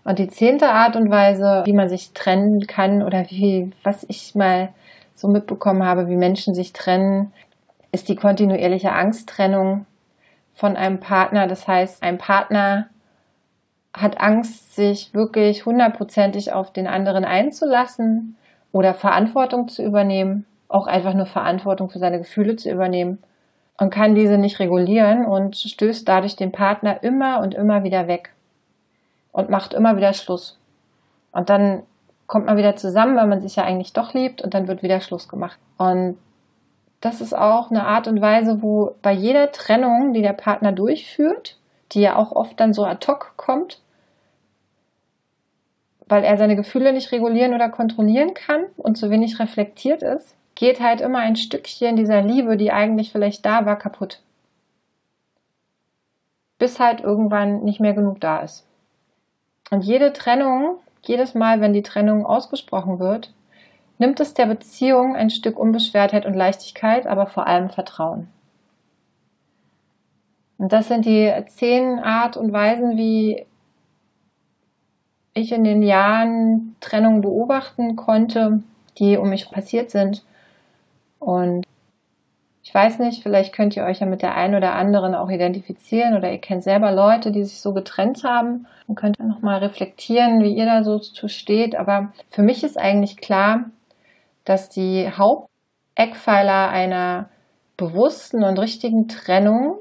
Und 0.04 0.18
die 0.18 0.30
zehnte 0.30 0.70
Art 0.70 0.96
und 0.96 1.12
Weise, 1.12 1.62
wie 1.66 1.74
man 1.74 1.90
sich 1.90 2.12
trennen 2.14 2.66
kann 2.66 3.04
oder 3.04 3.30
wie, 3.30 3.72
was 3.84 4.04
ich 4.10 4.34
mal 4.34 4.70
so 5.16 5.28
mitbekommen 5.28 5.84
habe, 5.84 6.10
wie 6.10 6.16
Menschen 6.16 6.56
sich 6.56 6.74
trennen, 6.74 7.34
ist 7.92 8.10
die 8.10 8.16
kontinuierliche 8.16 8.92
Angsttrennung 8.92 9.86
von 10.54 10.76
einem 10.76 11.00
Partner. 11.00 11.48
Das 11.48 11.68
heißt, 11.68 12.04
ein 12.04 12.18
Partner 12.18 12.88
hat 13.94 14.20
Angst, 14.20 14.76
sich 14.76 15.14
wirklich 15.14 15.66
hundertprozentig 15.66 16.52
auf 16.52 16.74
den 16.74 16.88
anderen 16.88 17.26
einzulassen 17.26 18.36
oder 18.72 18.94
Verantwortung 18.94 19.68
zu 19.68 19.84
übernehmen, 19.84 20.46
auch 20.68 20.88
einfach 20.88 21.14
nur 21.14 21.28
Verantwortung 21.28 21.90
für 21.90 22.00
seine 22.00 22.18
Gefühle 22.18 22.56
zu 22.56 22.72
übernehmen 22.72 23.20
und 23.78 23.92
kann 23.92 24.16
diese 24.16 24.38
nicht 24.38 24.60
regulieren 24.60 25.26
und 25.26 25.56
stößt 25.56 26.08
dadurch 26.08 26.36
den 26.36 26.52
Partner 26.52 27.04
immer 27.04 27.40
und 27.42 27.54
immer 27.54 27.84
wieder 27.84 28.08
weg 28.08 28.34
und 29.32 29.50
macht 29.50 29.74
immer 29.74 29.96
wieder 29.96 30.14
Schluss. 30.14 30.58
Und 31.32 31.50
dann 31.50 31.84
kommt 32.34 32.48
man 32.48 32.58
wieder 32.58 32.76
zusammen, 32.76 33.16
weil 33.16 33.28
man 33.28 33.42
sich 33.42 33.58
ja 33.58 33.64
eigentlich 33.64 33.94
doch 33.94 34.16
liebt 34.16 34.42
und 34.42 34.56
dann 34.56 34.68
wird 34.68 34.82
wieder 34.82 35.02
Schluss 35.02 35.28
gemacht. 35.28 35.60
Und 35.78 36.18
das 37.00 37.22
ist 37.22 37.38
auch 37.38 37.70
eine 37.70 37.86
Art 37.86 38.08
und 38.08 38.22
Weise, 38.22 38.64
wo 38.64 38.96
bei 39.04 39.12
jeder 39.12 39.52
Trennung, 39.52 40.14
die 40.14 40.24
der 40.24 40.34
Partner 40.34 40.72
durchführt, 40.72 41.60
die 41.92 42.02
ja 42.02 42.16
auch 42.16 42.32
oft 42.32 42.60
dann 42.60 42.74
so 42.74 42.86
ad 42.86 43.06
hoc 43.06 43.34
kommt, 43.38 43.84
weil 46.08 46.24
er 46.24 46.36
seine 46.38 46.56
Gefühle 46.56 46.92
nicht 46.92 47.12
regulieren 47.12 47.54
oder 47.54 47.70
kontrollieren 47.70 48.34
kann 48.34 48.64
und 48.78 48.98
zu 48.98 49.12
wenig 49.12 49.40
reflektiert 49.40 50.02
ist, 50.02 50.36
geht 50.56 50.80
halt 50.80 51.02
immer 51.02 51.20
ein 51.20 51.36
Stückchen 51.36 51.96
dieser 51.98 52.24
Liebe, 52.24 52.58
die 52.58 52.72
eigentlich 52.72 53.12
vielleicht 53.12 53.46
da 53.46 53.68
war, 53.68 53.78
kaputt. 53.78 54.24
Bis 56.58 56.80
halt 56.80 57.02
irgendwann 57.02 57.64
nicht 57.64 57.80
mehr 57.80 57.94
genug 57.94 58.20
da 58.22 58.40
ist. 58.40 58.66
Und 59.70 59.84
jede 59.84 60.14
Trennung 60.14 60.78
jedes 61.08 61.34
Mal, 61.34 61.62
wenn 61.62 61.74
die 61.74 61.84
Trennung 61.84 62.26
ausgesprochen 62.26 63.00
wird, 63.00 63.34
nimmt 63.98 64.20
es 64.20 64.34
der 64.34 64.46
Beziehung 64.46 65.16
ein 65.16 65.30
Stück 65.30 65.58
Unbeschwertheit 65.58 66.26
und 66.26 66.34
Leichtigkeit, 66.34 67.08
aber 67.08 67.28
vor 67.28 67.48
allem 67.48 67.70
Vertrauen. 67.70 68.28
Und 70.58 70.72
das 70.72 70.88
sind 70.88 71.06
die 71.06 71.32
zehn 71.48 72.00
Art 72.00 72.38
und 72.38 72.54
Weisen, 72.54 72.98
wie 72.98 73.46
ich 75.34 75.52
in 75.52 75.64
den 75.64 75.84
Jahren 75.84 76.76
Trennung 76.80 77.22
beobachten 77.22 77.96
konnte, 77.96 78.64
die 78.98 79.18
um 79.18 79.30
mich 79.30 79.50
passiert 79.52 79.90
sind. 79.90 80.24
Und 81.20 81.66
ich 82.64 82.74
weiß 82.74 83.00
nicht, 83.00 83.22
vielleicht 83.22 83.54
könnt 83.54 83.76
ihr 83.76 83.84
euch 83.84 84.00
ja 84.00 84.06
mit 84.06 84.22
der 84.22 84.36
einen 84.36 84.56
oder 84.56 84.74
anderen 84.74 85.16
auch 85.16 85.30
identifizieren 85.30 86.16
oder 86.16 86.32
ihr 86.32 86.40
kennt 86.40 86.64
selber 86.64 86.94
Leute, 86.94 87.32
die 87.32 87.44
sich 87.44 87.60
so 87.60 87.74
getrennt 87.74 88.24
haben 88.24 88.68
und 88.88 88.96
könnt 88.96 89.20
nochmal 89.20 89.60
reflektieren, 89.60 90.42
wie 90.42 90.56
ihr 90.56 90.66
da 90.66 90.86
so 90.86 90.98
zu 90.98 91.28
steht. 91.28 91.76
Aber 91.76 92.14
für 92.30 92.42
mich 92.42 92.64
ist 92.64 92.78
eigentlich 92.78 93.18
klar, 93.18 93.66
dass 94.46 94.70
die 94.70 95.12
Haupteckpfeiler 95.12 96.70
einer 96.70 97.30
bewussten 97.76 98.46
und 98.46 98.58
richtigen 98.58 99.10
Trennung 99.10 99.78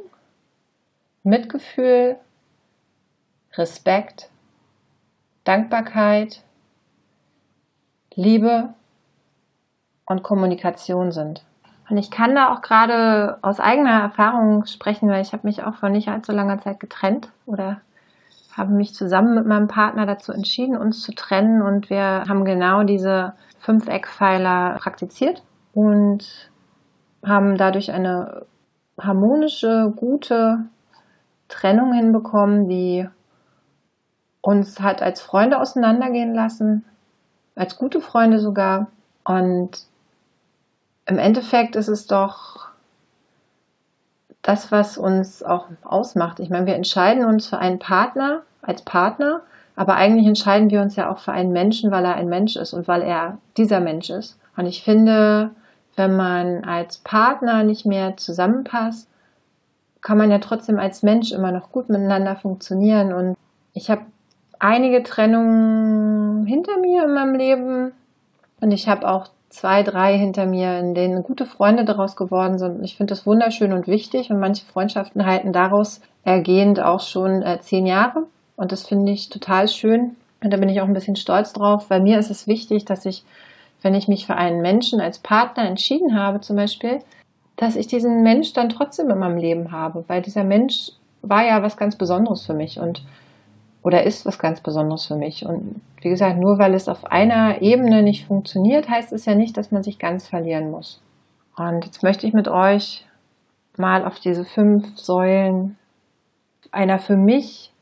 Mitgefühl, 1.23 2.17
Respekt, 3.53 4.29
Dankbarkeit, 5.45 6.43
Liebe 8.17 8.75
und 10.05 10.25
Kommunikation 10.25 11.13
sind. 11.13 11.45
Und 11.89 11.99
ich 11.99 12.11
kann 12.11 12.35
da 12.35 12.53
auch 12.53 12.63
gerade 12.63 13.39
aus 13.43 13.61
eigener 13.61 14.01
Erfahrung 14.01 14.67
sprechen, 14.67 15.09
weil 15.09 15.23
ich 15.23 15.33
habe 15.33 15.47
mich 15.47 15.63
auch 15.63 15.75
vor 15.75 15.89
nicht 15.89 16.09
allzu 16.09 16.33
langer 16.33 16.59
Zeit 16.59 16.81
getrennt 16.81 17.31
oder 17.47 17.81
habe 18.57 18.73
mich 18.73 18.95
zusammen 18.95 19.35
mit 19.35 19.47
meinem 19.47 19.69
Partner 19.69 20.07
dazu 20.07 20.33
entschieden, 20.33 20.77
uns 20.77 21.03
zu 21.03 21.13
trennen 21.15 21.63
und 21.63 21.91
wir 21.91 22.25
haben 22.29 22.45
genau 22.45 22.83
diese 22.83 23.35
fünf 23.59 23.89
Eckpfeiler 23.89 24.77
praktiziert 24.79 25.43
und 25.73 26.51
haben 27.25 27.57
dadurch 27.57 27.93
eine 27.93 28.45
harmonische, 29.01 29.93
gute 29.97 30.67
Trennung 31.49 31.93
hinbekommen, 31.93 32.69
die 32.69 33.09
uns 34.41 34.81
hat 34.81 35.03
als 35.03 35.21
Freunde 35.21 35.61
auseinandergehen 35.61 36.35
lassen, 36.35 36.85
als 37.55 37.77
gute 37.77 38.01
Freunde 38.01 38.39
sogar. 38.39 38.89
Und 39.25 39.87
im 41.07 41.19
Endeffekt 41.19 41.77
ist 41.77 41.89
es 41.89 42.07
doch 42.07 42.69
das, 44.43 44.73
was 44.73 44.99
uns 44.99 45.43
auch 45.43 45.67
ausmacht. 45.83 46.41
Ich 46.41 46.51
meine, 46.51 46.67
wir 46.67 46.75
entscheiden 46.75 47.25
uns 47.25 47.47
für 47.47 47.59
einen 47.59 47.79
Partner 47.79 48.43
als 48.61 48.83
Partner, 48.83 49.41
aber 49.77 49.95
eigentlich 49.95 50.27
entscheiden 50.27 50.71
wir 50.71 50.83
uns 50.83 50.97
ja 50.97 51.11
auch 51.11 51.19
für 51.19 51.33
einen 51.33 51.53
Menschen, 51.53 51.91
weil 51.91 52.05
er 52.05 52.17
ein 52.17 52.29
Mensch 52.29 52.57
ist 52.57 52.73
und 52.73 52.89
weil 52.89 53.03
er 53.03 53.39
dieser 53.57 53.81
Mensch 53.81 54.11
ist. 54.11 54.39
Und 54.57 54.67
ich 54.67 54.83
finde, 54.83 55.51
wenn 55.97 56.17
man 56.17 56.65
als 56.65 56.99
Partner 56.99 57.65
nicht 57.65 57.87
mehr 57.87 58.17
zusammenpasst, 58.17 59.09
kann 60.01 60.19
man 60.19 60.31
ja 60.31 60.39
trotzdem 60.39 60.79
als 60.79 61.03
Mensch 61.03 61.33
immer 61.33 61.53
noch 61.53 61.71
gut 61.71 61.89
miteinander 61.89 62.37
funktionieren. 62.37 63.13
Und 63.13 63.37
ich 63.73 63.91
habe 63.91 64.03
einige 64.59 65.03
Trennungen 65.03 66.45
hinter 66.47 66.79
mir 66.79 67.05
in 67.05 67.15
meinem 67.15 67.35
Leben 67.35 67.93
und 68.61 68.73
ich 68.73 68.89
habe 68.89 69.09
auch 69.09 69.29
zwei, 69.53 69.83
drei 69.83 70.17
hinter 70.17 70.47
mir, 70.47 70.79
in 70.79 70.95
denen 70.95 71.23
gute 71.23 71.47
Freunde 71.47 71.85
daraus 71.85 72.17
geworden 72.17 72.59
sind. 72.59 72.83
Ich 72.83 72.97
finde 72.97 73.13
das 73.13 73.27
wunderschön 73.27 73.73
und 73.73 73.87
wichtig. 73.87 74.31
Und 74.31 74.41
manche 74.41 74.65
Freundschaften 74.65 75.27
halten 75.27 75.53
daraus 75.53 76.01
ergehend 76.25 76.81
auch 76.81 77.01
schon 77.01 77.43
äh, 77.43 77.61
zehn 77.61 77.87
Jahre. 77.87 78.25
Und 78.57 78.73
das 78.73 78.87
finde 78.87 79.13
ich 79.13 79.29
total 79.29 79.69
schön. 79.69 80.17
Und 80.43 80.53
da 80.53 80.57
bin 80.57 80.69
ich 80.69 80.81
auch 80.81 80.87
ein 80.87 80.95
bisschen 80.95 81.17
stolz 81.17 81.53
drauf, 81.53 81.91
weil 81.91 82.01
mir 82.01 82.19
ist 82.19 82.31
es 82.31 82.47
wichtig, 82.47 82.85
dass 82.85 83.05
ich, 83.05 83.25
wenn 83.83 83.95
ich 83.95 84.09
mich 84.09 84.27
für 84.27 84.37
einen 84.37 84.63
Menschen 84.63 85.01
als 85.01 85.19
Partner 85.19 85.65
entschieden 85.65 86.19
habe 86.19 86.41
zum 86.41 86.57
Beispiel, 86.57 87.01
dass 87.57 87.77
ich 87.77 87.87
diesen 87.87 88.23
Mensch 88.23 88.53
dann 88.55 88.71
trotzdem 88.71 89.11
in 89.11 89.19
meinem 89.19 89.37
Leben 89.37 89.71
habe, 89.71 90.05
weil 90.09 90.23
dieser 90.23 90.45
Mensch 90.45 90.91
war 91.21 91.47
ja 91.47 91.63
was 91.63 91.77
ganz 91.77 91.97
Besonderes 91.97 92.45
für 92.45 92.55
mich. 92.55 92.81
Und 92.81 93.03
oder 93.83 94.05
ist 94.05 94.25
was 94.25 94.39
ganz 94.39 94.61
Besonderes 94.61 95.07
für 95.07 95.17
mich. 95.17 95.45
Und 95.45 95.81
wie 96.01 96.09
gesagt, 96.09 96.39
nur 96.39 96.59
weil 96.59 96.75
es 96.75 96.89
auf 96.89 97.05
einer 97.05 97.63
Ebene 97.63 98.03
nicht 98.03 98.27
funktioniert, 98.27 98.89
heißt 98.89 99.13
es 99.13 99.25
ja 99.25 99.35
nicht, 99.35 99.57
dass 99.57 99.73
man 99.73 99.83
sich 99.83 99.99
ganz 99.99 100.29
verlieren 100.29 100.71
muss. 100.71 101.01
Und 101.57 101.85
jetzt 101.85 102.03
möchte 102.03 102.27
ich 102.27 102.33
mit 102.33 102.49
euch 102.49 103.07
mal 103.77 104.05
auf 104.05 104.21
diese 104.21 104.45
fünf 104.45 104.97
Säulen 104.99 105.77
einer 106.71 106.99
für 106.99 107.17
mich 107.17 107.73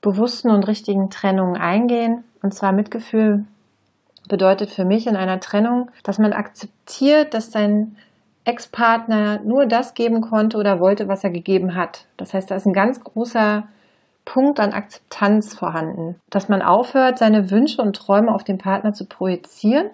bewussten 0.00 0.50
und 0.50 0.68
richtigen 0.68 1.10
Trennung 1.10 1.56
eingehen. 1.56 2.24
Und 2.42 2.54
zwar 2.54 2.72
Mitgefühl 2.72 3.44
bedeutet 4.28 4.70
für 4.70 4.84
mich 4.84 5.06
in 5.06 5.16
einer 5.16 5.40
Trennung, 5.40 5.90
dass 6.02 6.18
man 6.18 6.32
akzeptiert, 6.32 7.34
dass 7.34 7.50
sein 7.50 7.96
Ex-Partner 8.44 9.40
nur 9.42 9.66
das 9.66 9.94
geben 9.94 10.20
konnte 10.20 10.58
oder 10.58 10.78
wollte, 10.78 11.08
was 11.08 11.24
er 11.24 11.30
gegeben 11.30 11.74
hat. 11.74 12.04
Das 12.18 12.34
heißt, 12.34 12.50
da 12.50 12.56
ist 12.56 12.66
ein 12.66 12.74
ganz 12.74 13.02
großer 13.02 13.64
Punkt 14.24 14.58
an 14.60 14.72
Akzeptanz 14.72 15.54
vorhanden, 15.54 16.16
dass 16.30 16.48
man 16.48 16.62
aufhört, 16.62 17.18
seine 17.18 17.50
Wünsche 17.50 17.82
und 17.82 17.96
Träume 17.96 18.34
auf 18.34 18.44
den 18.44 18.58
Partner 18.58 18.92
zu 18.94 19.04
projizieren, 19.06 19.90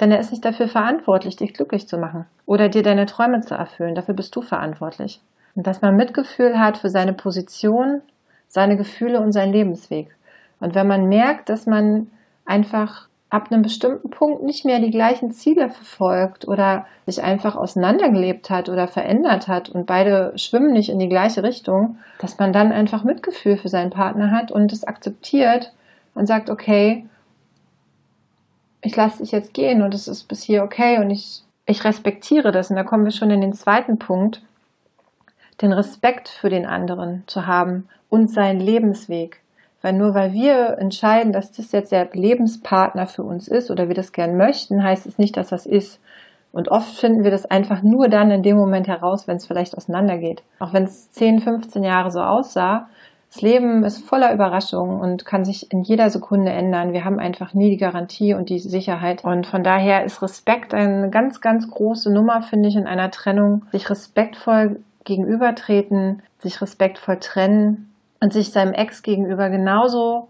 denn 0.00 0.10
er 0.10 0.20
ist 0.20 0.30
nicht 0.30 0.44
dafür 0.44 0.68
verantwortlich, 0.68 1.36
dich 1.36 1.52
glücklich 1.52 1.86
zu 1.86 1.98
machen 1.98 2.26
oder 2.46 2.68
dir 2.68 2.82
deine 2.82 3.06
Träume 3.06 3.42
zu 3.42 3.54
erfüllen. 3.54 3.94
Dafür 3.94 4.14
bist 4.14 4.34
du 4.34 4.40
verantwortlich. 4.40 5.20
Und 5.54 5.66
dass 5.66 5.82
man 5.82 5.96
Mitgefühl 5.96 6.58
hat 6.58 6.78
für 6.78 6.88
seine 6.88 7.12
Position, 7.12 8.00
seine 8.48 8.76
Gefühle 8.76 9.20
und 9.20 9.32
seinen 9.32 9.52
Lebensweg. 9.52 10.16
Und 10.58 10.74
wenn 10.74 10.86
man 10.86 11.08
merkt, 11.08 11.48
dass 11.48 11.66
man 11.66 12.10
einfach 12.46 13.09
ab 13.30 13.50
einem 13.50 13.62
bestimmten 13.62 14.10
Punkt 14.10 14.42
nicht 14.42 14.64
mehr 14.64 14.80
die 14.80 14.90
gleichen 14.90 15.30
Ziele 15.30 15.70
verfolgt 15.70 16.48
oder 16.48 16.86
sich 17.06 17.22
einfach 17.22 17.54
auseinandergelebt 17.54 18.50
hat 18.50 18.68
oder 18.68 18.88
verändert 18.88 19.46
hat 19.46 19.68
und 19.68 19.86
beide 19.86 20.36
schwimmen 20.36 20.72
nicht 20.72 20.90
in 20.90 20.98
die 20.98 21.08
gleiche 21.08 21.44
Richtung, 21.44 21.98
dass 22.18 22.38
man 22.38 22.52
dann 22.52 22.72
einfach 22.72 23.04
Mitgefühl 23.04 23.56
für 23.56 23.68
seinen 23.68 23.90
Partner 23.90 24.32
hat 24.32 24.50
und 24.50 24.72
es 24.72 24.82
akzeptiert 24.82 25.72
und 26.14 26.26
sagt, 26.26 26.50
okay, 26.50 27.06
ich 28.82 28.96
lasse 28.96 29.18
dich 29.18 29.30
jetzt 29.30 29.54
gehen 29.54 29.82
und 29.82 29.94
es 29.94 30.08
ist 30.08 30.24
bis 30.24 30.42
hier 30.42 30.64
okay 30.64 30.98
und 30.98 31.10
ich, 31.10 31.42
ich 31.66 31.84
respektiere 31.84 32.50
das. 32.50 32.70
Und 32.70 32.76
da 32.76 32.84
kommen 32.84 33.04
wir 33.04 33.12
schon 33.12 33.30
in 33.30 33.40
den 33.40 33.52
zweiten 33.52 33.98
Punkt, 33.98 34.42
den 35.60 35.72
Respekt 35.72 36.28
für 36.28 36.48
den 36.48 36.66
anderen 36.66 37.24
zu 37.26 37.46
haben 37.46 37.88
und 38.08 38.30
seinen 38.30 38.60
Lebensweg. 38.60 39.39
Weil 39.82 39.94
nur 39.94 40.14
weil 40.14 40.32
wir 40.32 40.78
entscheiden, 40.78 41.32
dass 41.32 41.52
das 41.52 41.72
jetzt 41.72 41.92
der 41.92 42.08
Lebenspartner 42.12 43.06
für 43.06 43.22
uns 43.22 43.48
ist 43.48 43.70
oder 43.70 43.88
wir 43.88 43.94
das 43.94 44.12
gern 44.12 44.36
möchten, 44.36 44.82
heißt 44.82 45.06
es 45.06 45.18
nicht, 45.18 45.36
dass 45.36 45.48
das 45.48 45.66
ist. 45.66 46.00
Und 46.52 46.68
oft 46.68 46.96
finden 46.96 47.24
wir 47.24 47.30
das 47.30 47.46
einfach 47.46 47.82
nur 47.82 48.08
dann 48.08 48.30
in 48.30 48.42
dem 48.42 48.56
Moment 48.56 48.88
heraus, 48.88 49.28
wenn 49.28 49.36
es 49.36 49.46
vielleicht 49.46 49.76
auseinandergeht. 49.76 50.42
Auch 50.58 50.72
wenn 50.72 50.84
es 50.84 51.10
10, 51.12 51.40
15 51.40 51.84
Jahre 51.84 52.10
so 52.10 52.20
aussah. 52.20 52.88
Das 53.32 53.42
Leben 53.42 53.84
ist 53.84 54.04
voller 54.04 54.34
Überraschungen 54.34 55.00
und 55.00 55.24
kann 55.24 55.44
sich 55.44 55.70
in 55.70 55.82
jeder 55.82 56.10
Sekunde 56.10 56.50
ändern. 56.50 56.92
Wir 56.92 57.04
haben 57.04 57.20
einfach 57.20 57.54
nie 57.54 57.70
die 57.70 57.76
Garantie 57.76 58.34
und 58.34 58.48
die 58.50 58.58
Sicherheit. 58.58 59.24
Und 59.24 59.46
von 59.46 59.62
daher 59.62 60.04
ist 60.04 60.20
Respekt 60.20 60.74
eine 60.74 61.10
ganz, 61.10 61.40
ganz 61.40 61.70
große 61.70 62.12
Nummer, 62.12 62.42
finde 62.42 62.68
ich, 62.68 62.74
in 62.74 62.88
einer 62.88 63.12
Trennung. 63.12 63.66
Sich 63.70 63.88
respektvoll 63.88 64.80
gegenübertreten, 65.04 66.22
sich 66.40 66.60
respektvoll 66.60 67.18
trennen 67.18 67.89
und 68.20 68.32
sich 68.32 68.52
seinem 68.52 68.72
Ex 68.72 69.02
gegenüber 69.02 69.50
genauso 69.50 70.28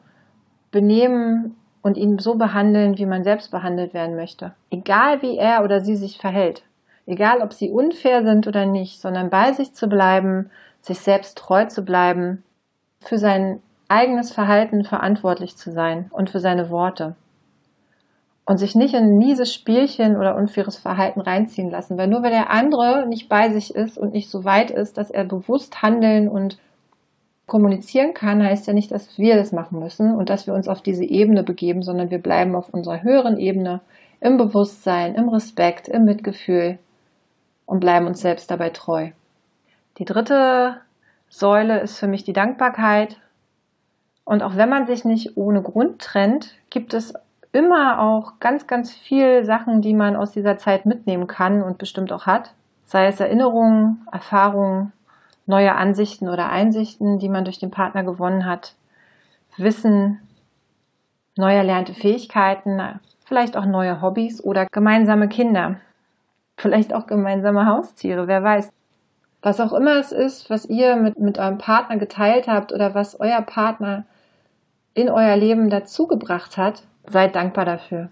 benehmen 0.70 1.57
und 1.83 1.96
ihn 1.96 2.18
so 2.18 2.37
behandeln, 2.37 2.98
wie 2.98 3.07
man 3.07 3.24
selbst 3.24 3.50
behandelt 3.50 3.94
werden 3.94 4.16
möchte. 4.16 4.55
Egal 4.70 5.22
wie 5.22 5.37
er 5.37 5.64
oder 5.64 5.81
sie 5.81 5.96
sich 5.96 6.18
verhält. 6.18 6.62
Egal 7.07 7.42
ob 7.42 7.53
sie 7.53 7.70
unfair 7.70 8.22
sind 8.22 8.46
oder 8.46 8.66
nicht, 8.66 9.00
sondern 9.00 9.31
bei 9.31 9.53
sich 9.53 9.74
zu 9.74 9.88
bleiben, 9.88 10.50
sich 10.81 11.00
selbst 11.00 11.37
treu 11.37 11.66
zu 11.66 11.85
bleiben, 11.85 12.44
für 13.00 13.18
sein 13.18 13.61
eigenes 13.88 14.31
Verhalten 14.31 14.85
verantwortlich 14.85 15.57
zu 15.57 15.72
sein 15.72 16.09
und 16.12 16.31
für 16.31 16.38
seine 16.38 16.70
Worte. 16.70 17.16
Und 18.44 18.59
sich 18.59 18.74
nicht 18.74 18.94
in 18.94 19.16
mieses 19.16 19.53
Spielchen 19.53 20.16
oder 20.16 20.37
unfaires 20.37 20.76
Verhalten 20.76 21.20
reinziehen 21.20 21.70
lassen, 21.70 21.98
weil 21.98 22.09
nur 22.09 22.22
weil 22.22 22.31
der 22.31 22.50
andere 22.50 23.07
nicht 23.07 23.29
bei 23.29 23.50
sich 23.50 23.74
ist 23.74 23.98
und 23.98 24.12
nicht 24.12 24.31
so 24.31 24.44
weit 24.44 24.70
ist, 24.70 24.98
dass 24.98 25.11
er 25.11 25.24
bewusst 25.24 25.83
handeln 25.83 26.29
und 26.29 26.59
kommunizieren 27.50 28.14
kann, 28.14 28.42
heißt 28.42 28.68
ja 28.68 28.72
nicht, 28.72 28.92
dass 28.92 29.18
wir 29.18 29.36
das 29.36 29.50
machen 29.52 29.80
müssen 29.80 30.14
und 30.14 30.30
dass 30.30 30.46
wir 30.46 30.54
uns 30.54 30.68
auf 30.68 30.80
diese 30.80 31.04
Ebene 31.04 31.42
begeben, 31.42 31.82
sondern 31.82 32.10
wir 32.10 32.22
bleiben 32.22 32.54
auf 32.54 32.72
unserer 32.72 33.02
höheren 33.02 33.38
Ebene 33.38 33.80
im 34.20 34.38
Bewusstsein, 34.38 35.16
im 35.16 35.28
Respekt, 35.28 35.88
im 35.88 36.04
Mitgefühl 36.04 36.78
und 37.66 37.80
bleiben 37.80 38.06
uns 38.06 38.20
selbst 38.20 38.50
dabei 38.50 38.70
treu. 38.70 39.10
Die 39.98 40.04
dritte 40.04 40.76
Säule 41.28 41.80
ist 41.80 41.98
für 41.98 42.06
mich 42.06 42.22
die 42.22 42.32
Dankbarkeit. 42.32 43.18
Und 44.24 44.44
auch 44.44 44.56
wenn 44.56 44.68
man 44.68 44.86
sich 44.86 45.04
nicht 45.04 45.36
ohne 45.36 45.60
Grund 45.60 46.00
trennt, 46.00 46.54
gibt 46.70 46.94
es 46.94 47.14
immer 47.50 48.00
auch 48.00 48.34
ganz, 48.38 48.68
ganz 48.68 48.92
viel 48.92 49.44
Sachen, 49.44 49.82
die 49.82 49.94
man 49.94 50.14
aus 50.14 50.30
dieser 50.30 50.56
Zeit 50.56 50.86
mitnehmen 50.86 51.26
kann 51.26 51.62
und 51.62 51.78
bestimmt 51.78 52.12
auch 52.12 52.26
hat. 52.26 52.52
Sei 52.84 53.06
es 53.06 53.18
Erinnerungen, 53.18 54.06
Erfahrungen, 54.12 54.92
neue 55.46 55.74
Ansichten 55.74 56.29
oder 56.29 56.50
Einsichten, 56.50 57.18
die 57.18 57.29
man 57.29 57.44
durch 57.44 57.59
den 57.59 57.70
Partner 57.70 58.05
gewonnen 58.05 58.46
hat, 58.46 58.74
Wissen, 59.57 60.20
neu 61.37 61.55
erlernte 61.55 61.94
Fähigkeiten, 61.94 62.81
vielleicht 63.24 63.57
auch 63.57 63.64
neue 63.64 64.00
Hobbys 64.03 64.42
oder 64.42 64.66
gemeinsame 64.66 65.29
Kinder, 65.29 65.76
vielleicht 66.57 66.94
auch 66.94 67.07
gemeinsame 67.07 67.66
Haustiere, 67.66 68.26
wer 68.26 68.42
weiß. 68.42 68.70
Was 69.42 69.61
auch 69.61 69.72
immer 69.72 69.98
es 69.98 70.12
ist, 70.12 70.50
was 70.50 70.66
ihr 70.66 70.96
mit, 70.96 71.18
mit 71.18 71.38
eurem 71.38 71.59
Partner 71.59 71.96
geteilt 71.96 72.46
habt 72.46 72.72
oder 72.72 72.94
was 72.94 73.18
euer 73.18 73.40
Partner 73.40 74.05
in 74.92 75.09
euer 75.09 75.37
Leben 75.37 75.70
dazugebracht 75.70 76.57
hat, 76.57 76.83
seid 77.07 77.35
dankbar 77.35 77.64
dafür. 77.64 78.11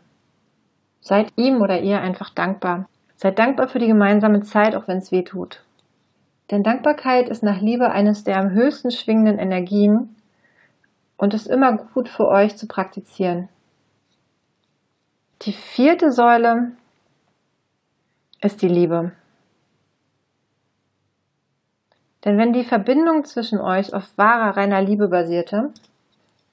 Seid 1.00 1.32
ihm 1.36 1.60
oder 1.60 1.80
ihr 1.80 2.00
einfach 2.00 2.30
dankbar. 2.30 2.88
Seid 3.16 3.38
dankbar 3.38 3.68
für 3.68 3.78
die 3.78 3.88
gemeinsame 3.88 4.40
Zeit, 4.42 4.74
auch 4.74 4.88
wenn 4.88 4.98
es 4.98 5.12
weh 5.12 5.22
tut. 5.22 5.62
Denn 6.50 6.62
Dankbarkeit 6.62 7.28
ist 7.28 7.42
nach 7.42 7.60
Liebe 7.60 7.90
eines 7.90 8.24
der 8.24 8.38
am 8.38 8.50
höchsten 8.50 8.90
schwingenden 8.90 9.38
Energien 9.38 10.16
und 11.16 11.34
ist 11.34 11.46
immer 11.46 11.76
gut 11.76 12.08
für 12.08 12.26
euch 12.28 12.56
zu 12.56 12.66
praktizieren. 12.66 13.48
Die 15.42 15.52
vierte 15.52 16.10
Säule 16.10 16.72
ist 18.40 18.62
die 18.62 18.68
Liebe. 18.68 19.12
Denn 22.24 22.38
wenn 22.38 22.52
die 22.52 22.64
Verbindung 22.64 23.24
zwischen 23.24 23.60
euch 23.60 23.94
auf 23.94 24.16
wahrer, 24.16 24.56
reiner 24.56 24.82
Liebe 24.82 25.08
basierte, 25.08 25.72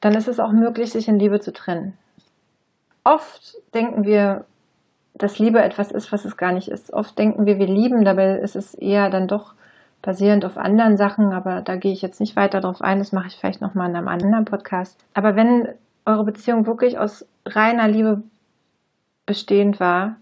dann 0.02 0.14
ist 0.14 0.28
es 0.28 0.40
auch 0.40 0.52
möglich, 0.52 0.92
sich 0.92 1.08
in 1.08 1.18
Liebe 1.18 1.40
zu 1.40 1.52
trennen. 1.52 1.98
Oft 3.04 3.56
denken 3.74 4.04
wir, 4.04 4.46
dass 5.14 5.40
Liebe 5.40 5.62
etwas 5.62 5.92
ist, 5.92 6.12
was 6.12 6.26
es 6.26 6.38
gar 6.38 6.52
nicht 6.52 6.68
ist. 6.68 6.92
Oft 6.94 7.18
denken 7.18 7.46
wir, 7.46 7.58
wir 7.58 7.68
lieben, 7.68 8.04
dabei 8.04 8.38
ist 8.38 8.56
es 8.56 8.74
eher 8.74 9.10
dann 9.10 9.28
doch 9.28 9.56
basierend 10.06 10.46
auf 10.46 10.58
anderen 10.58 10.98
Sachen, 10.98 11.34
aber 11.34 11.62
da 11.62 11.76
gehe 11.76 11.92
ich 11.92 12.04
jetzt 12.04 12.20
nicht 12.20 12.36
weiter 12.36 12.62
drauf 12.62 12.82
ein, 12.82 13.00
das 13.00 13.12
mache 13.12 13.28
ich 13.28 13.36
vielleicht 13.36 13.60
nochmal 13.60 13.90
in 13.90 13.96
einem 13.96 14.08
anderen 14.08 14.46
Podcast. 14.46 15.04
Aber 15.16 15.36
wenn 15.36 15.68
eure 16.06 16.24
Beziehung 16.24 16.68
wirklich 16.68 17.00
aus 17.00 17.26
reiner 17.46 17.88
Liebe 17.88 18.22
bestehend 19.26 19.80
war, 19.80 20.18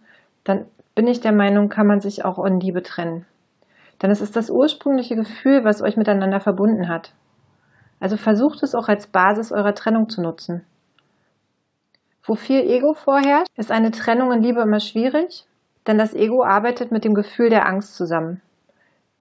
dann 0.45 0.65
bin 0.95 1.07
ich 1.07 1.19
der 1.19 1.33
Meinung, 1.33 1.67
kann 1.67 1.85
man 1.85 1.99
sich 1.99 2.23
auch 2.23 2.43
in 2.45 2.61
Liebe 2.61 2.81
trennen. 2.81 3.25
Denn 4.01 4.09
es 4.09 4.21
ist 4.21 4.37
das 4.37 4.49
ursprüngliche 4.49 5.15
Gefühl, 5.15 5.65
was 5.65 5.81
euch 5.81 5.97
miteinander 5.97 6.39
verbunden 6.39 6.87
hat. 6.87 7.13
Also 7.99 8.15
versucht 8.15 8.63
es 8.63 8.75
auch 8.75 8.87
als 8.87 9.07
Basis 9.07 9.51
eurer 9.51 9.75
Trennung 9.75 10.07
zu 10.07 10.21
nutzen. 10.21 10.63
Wo 12.23 12.35
viel 12.35 12.61
Ego 12.61 12.93
vorherrscht, 12.93 13.51
ist 13.57 13.71
eine 13.71 13.91
Trennung 13.91 14.31
in 14.31 14.41
Liebe 14.41 14.61
immer 14.61 14.79
schwierig, 14.79 15.45
denn 15.87 15.97
das 15.97 16.13
Ego 16.13 16.41
arbeitet 16.41 16.91
mit 16.91 17.03
dem 17.03 17.15
Gefühl 17.15 17.49
der 17.49 17.65
Angst 17.67 17.95
zusammen. 17.95 18.41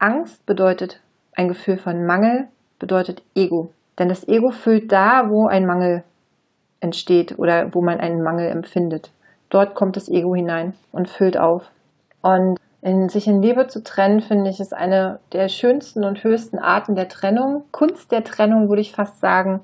Angst 0.03 0.45
bedeutet 0.47 1.01
ein 1.35 1.47
Gefühl 1.47 1.79
von 1.79 2.05
Mangel, 2.05 2.49
bedeutet 2.81 3.23
Ego. 3.37 3.71
Denn 3.99 4.09
das 4.09 4.27
Ego 4.27 4.51
füllt 4.51 4.91
da, 4.91 5.31
wo 5.31 5.47
ein 5.47 5.65
Mangel 5.65 6.03
entsteht 6.81 7.39
oder 7.39 7.73
wo 7.73 7.83
man 7.83 8.01
einen 8.01 8.21
Mangel 8.21 8.51
empfindet. 8.51 9.13
Dort 9.49 9.77
kommt 9.77 9.97
das 9.97 10.09
Ego 10.09 10.35
hinein 10.35 10.75
und 10.91 11.09
füllt 11.09 11.39
auf. 11.39 11.71
Und 12.21 12.59
in, 12.81 13.09
sich 13.09 13.29
in 13.29 13.43
Liebe 13.43 13.69
zu 13.69 13.85
trennen, 13.85 14.21
finde 14.21 14.51
ich, 14.51 14.59
ist 14.59 14.75
eine 14.75 15.21
der 15.33 15.49
schönsten 15.49 16.05
und 16.05 16.25
höchsten 16.25 16.59
Arten 16.59 16.97
der 16.97 17.09
Trennung. 17.09 17.63
Kunst 17.71 18.11
der 18.11 18.25
Trennung, 18.25 18.69
würde 18.69 18.83
ich 18.83 18.93
fast 18.93 19.21
sagen. 19.21 19.61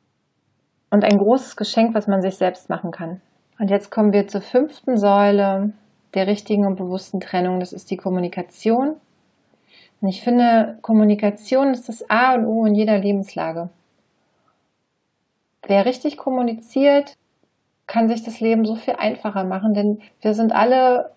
Und 0.91 1.05
ein 1.05 1.19
großes 1.19 1.57
Geschenk, 1.57 1.97
was 1.97 2.07
man 2.07 2.23
sich 2.23 2.37
selbst 2.37 2.71
machen 2.71 2.93
kann. 2.93 3.21
Und 3.59 3.71
jetzt 3.71 3.91
kommen 3.91 4.13
wir 4.13 4.29
zur 4.29 4.43
fünften 4.43 4.99
Säule 4.99 5.73
der 6.15 6.29
richtigen 6.29 6.65
und 6.65 6.77
bewussten 6.77 7.19
Trennung. 7.19 7.59
Das 7.59 7.73
ist 7.73 7.91
die 7.91 7.97
Kommunikation. 7.97 8.95
Und 10.01 10.09
ich 10.09 10.23
finde, 10.23 10.79
Kommunikation 10.83 11.73
ist 11.73 11.89
das 11.89 12.09
A 12.09 12.35
und 12.35 12.47
O 12.47 12.65
in 12.65 12.75
jeder 12.75 12.99
Lebenslage. 12.99 13.69
Wer 15.67 15.87
richtig 15.87 16.17
kommuniziert, 16.17 17.17
kann 17.87 18.09
sich 18.09 18.23
das 18.23 18.41
Leben 18.41 18.65
so 18.65 18.77
viel 18.77 18.95
einfacher 18.95 19.45
machen, 19.45 19.75
denn 19.75 20.01
wir 20.21 20.35
sind 20.35 20.53
alle 20.53 21.11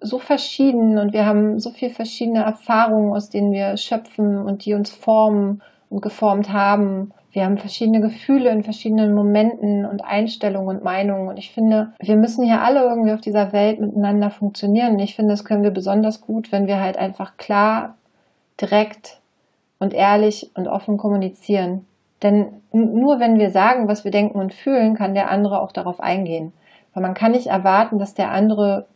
so 0.00 0.18
verschieden 0.18 0.98
und 0.98 1.12
wir 1.12 1.24
haben 1.24 1.58
so 1.58 1.70
viele 1.70 1.92
verschiedene 1.92 2.42
Erfahrungen, 2.42 3.14
aus 3.14 3.30
denen 3.30 3.52
wir 3.52 3.76
schöpfen 3.76 4.38
und 4.38 4.64
die 4.64 4.74
uns 4.74 4.90
formen 4.90 5.62
und 5.88 6.02
geformt 6.02 6.52
haben. 6.52 7.12
Wir 7.32 7.44
haben 7.44 7.58
verschiedene 7.58 8.00
Gefühle 8.00 8.50
in 8.50 8.62
verschiedenen 8.62 9.14
Momenten 9.14 9.84
und 9.84 10.04
Einstellungen 10.04 10.76
und 10.76 10.84
Meinungen. 10.84 11.28
Und 11.28 11.36
ich 11.36 11.52
finde, 11.52 11.92
wir 12.00 12.16
müssen 12.16 12.44
hier 12.44 12.62
alle 12.62 12.82
irgendwie 12.82 13.12
auf 13.12 13.20
dieser 13.20 13.52
Welt 13.52 13.80
miteinander 13.80 14.30
funktionieren. 14.30 14.94
Und 14.94 15.00
ich 15.00 15.16
finde, 15.16 15.32
das 15.32 15.44
können 15.44 15.62
wir 15.62 15.70
besonders 15.70 16.22
gut, 16.22 16.50
wenn 16.50 16.66
wir 16.66 16.80
halt 16.80 16.96
einfach 16.96 17.36
klar 17.36 17.96
direkt 18.60 19.20
und 19.78 19.94
ehrlich 19.94 20.50
und 20.54 20.68
offen 20.68 20.96
kommunizieren. 20.96 21.86
Denn 22.22 22.62
nur 22.72 23.20
wenn 23.20 23.38
wir 23.38 23.50
sagen, 23.50 23.88
was 23.88 24.04
wir 24.04 24.10
denken 24.10 24.38
und 24.38 24.54
fühlen, 24.54 24.94
kann 24.94 25.14
der 25.14 25.30
andere 25.30 25.60
auch 25.60 25.72
darauf 25.72 26.00
eingehen. 26.00 26.52
Weil 26.94 27.02
man 27.02 27.14
kann 27.14 27.32
nicht 27.32 27.48
erwarten, 27.48 27.98
dass 27.98 28.14
der 28.14 28.30
andere 28.30 28.86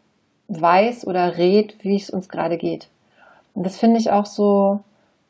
weiß 0.49 1.07
oder 1.07 1.37
rät, 1.37 1.77
wie 1.85 1.97
es 1.97 2.11
uns 2.11 2.29
gerade 2.29 2.57
geht. 2.57 2.89
Und 3.55 3.65
das 3.67 3.79
finde 3.79 3.99
ich 3.99 4.11
auch 4.11 4.27
so, 4.27 4.81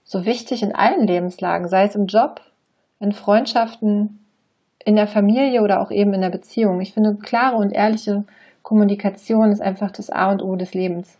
so 0.04 0.24
wichtig 0.24 0.62
in 0.62 0.74
allen 0.74 1.06
Lebenslagen, 1.06 1.68
sei 1.68 1.84
es 1.84 1.94
im 1.94 2.06
Job, 2.06 2.40
in 3.00 3.12
Freundschaften, 3.12 4.24
in 4.84 4.96
der 4.96 5.06
Familie 5.06 5.62
oder 5.62 5.80
auch 5.80 5.90
eben 5.90 6.14
in 6.14 6.20
der 6.20 6.30
Beziehung. 6.30 6.80
Ich 6.80 6.94
finde, 6.94 7.16
klare 7.16 7.56
und 7.56 7.72
ehrliche 7.72 8.24
Kommunikation 8.62 9.52
ist 9.52 9.60
einfach 9.60 9.90
das 9.90 10.10
A 10.10 10.30
und 10.30 10.42
O 10.42 10.56
des 10.56 10.74
Lebens. 10.74 11.18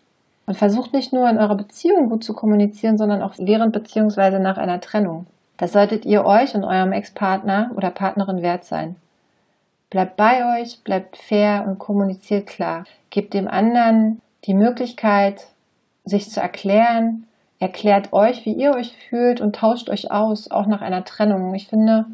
Und 0.51 0.57
versucht 0.57 0.93
nicht 0.93 1.13
nur 1.13 1.31
in 1.31 1.39
eurer 1.39 1.55
Beziehung 1.55 2.09
gut 2.09 2.25
zu 2.25 2.35
kommunizieren, 2.35 2.99
sondern 2.99 3.23
auch 3.23 3.35
während 3.39 3.73
bzw. 3.73 4.41
nach 4.41 4.59
einer 4.59 4.81
Trennung. 4.81 5.27
Das 5.59 5.73
solltet 5.73 6.05
ihr 6.05 6.25
euch 6.25 6.57
und 6.57 6.65
eurem 6.65 6.91
Ex-Partner 6.91 7.71
oder 7.77 7.93
Partnerin 7.93 8.43
wert 8.43 8.65
sein. 8.65 8.97
Bleibt 9.91 10.17
bei 10.17 10.59
euch, 10.59 10.83
bleibt 10.83 11.19
fair 11.19 11.67
und 11.69 11.79
kommuniziert 11.79 12.49
klar. 12.49 12.83
Gebt 13.11 13.33
dem 13.33 13.47
anderen 13.47 14.21
die 14.45 14.55
Möglichkeit, 14.55 15.47
sich 16.05 16.29
zu 16.29 16.41
erklären. 16.41 17.29
Erklärt 17.61 18.13
euch, 18.13 18.45
wie 18.45 18.55
ihr 18.55 18.75
euch 18.75 18.97
fühlt 19.09 19.41
und 19.41 19.55
tauscht 19.55 19.89
euch 19.89 20.11
aus, 20.11 20.51
auch 20.51 20.67
nach 20.67 20.81
einer 20.81 21.05
Trennung. 21.05 21.55
Ich 21.55 21.69
finde, 21.69 22.07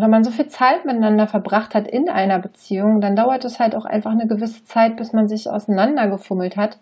wenn 0.00 0.10
man 0.10 0.24
so 0.24 0.30
viel 0.30 0.48
Zeit 0.48 0.84
miteinander 0.84 1.26
verbracht 1.26 1.74
hat 1.74 1.88
in 1.88 2.08
einer 2.08 2.38
Beziehung, 2.38 3.00
dann 3.00 3.16
dauert 3.16 3.44
es 3.44 3.58
halt 3.58 3.74
auch 3.74 3.84
einfach 3.84 4.10
eine 4.10 4.26
gewisse 4.26 4.64
Zeit, 4.64 4.96
bis 4.96 5.12
man 5.12 5.28
sich 5.28 5.48
auseinandergefummelt 5.48 6.56
hat 6.56 6.78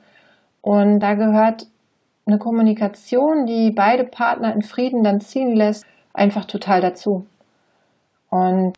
und 0.62 1.00
da 1.00 1.14
gehört 1.14 1.66
eine 2.27 2.38
Kommunikation, 2.38 3.44
die 3.44 3.70
beide 3.70 4.05
Partner 4.05 4.55
in 4.55 4.62
Frieden 4.62 5.05
dann 5.05 5.20
ziehen 5.20 5.55
lässt, 5.55 5.85
einfach 6.14 6.46
total 6.46 6.81
dazu. 6.81 7.27
Und 8.31 8.72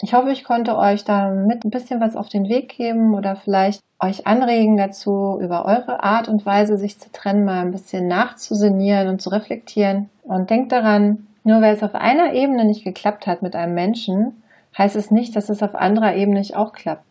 ich 0.00 0.14
hoffe, 0.14 0.30
ich 0.30 0.44
konnte 0.44 0.76
euch 0.76 1.04
damit 1.04 1.64
ein 1.64 1.70
bisschen 1.70 2.00
was 2.00 2.16
auf 2.16 2.28
den 2.28 2.48
Weg 2.48 2.76
geben 2.76 3.14
oder 3.14 3.36
vielleicht 3.36 3.82
euch 4.00 4.26
anregen 4.26 4.76
dazu, 4.76 5.38
über 5.40 5.64
eure 5.64 6.02
Art 6.02 6.28
und 6.28 6.44
Weise, 6.44 6.76
sich 6.76 6.98
zu 6.98 7.10
trennen, 7.12 7.44
mal 7.44 7.60
ein 7.60 7.72
bisschen 7.72 8.08
nachzusinnieren 8.08 9.08
und 9.08 9.22
zu 9.22 9.30
reflektieren. 9.30 10.10
Und 10.22 10.50
denkt 10.50 10.72
daran, 10.72 11.26
nur 11.46 11.62
weil 11.62 11.74
es 11.74 11.84
auf 11.84 11.94
einer 11.94 12.32
Ebene 12.32 12.64
nicht 12.64 12.82
geklappt 12.82 13.28
hat 13.28 13.40
mit 13.40 13.54
einem 13.54 13.72
Menschen, 13.72 14.42
heißt 14.76 14.96
es 14.96 15.12
nicht, 15.12 15.36
dass 15.36 15.48
es 15.48 15.62
auf 15.62 15.76
anderer 15.76 16.16
Ebene 16.16 16.40
nicht 16.40 16.56
auch 16.56 16.72
klappt. 16.72 17.04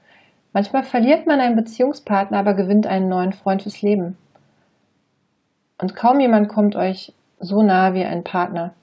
Manchmal 0.51 0.83
verliert 0.83 1.25
man 1.25 1.39
einen 1.39 1.55
Beziehungspartner, 1.55 2.37
aber 2.37 2.53
gewinnt 2.53 2.85
einen 2.85 3.07
neuen 3.07 3.31
Freund 3.31 3.63
fürs 3.63 3.81
Leben. 3.81 4.17
Und 5.81 5.95
kaum 5.95 6.19
jemand 6.19 6.49
kommt 6.49 6.75
euch 6.75 7.13
so 7.39 7.63
nah 7.63 7.93
wie 7.93 8.03
ein 8.03 8.25
Partner. 8.25 8.73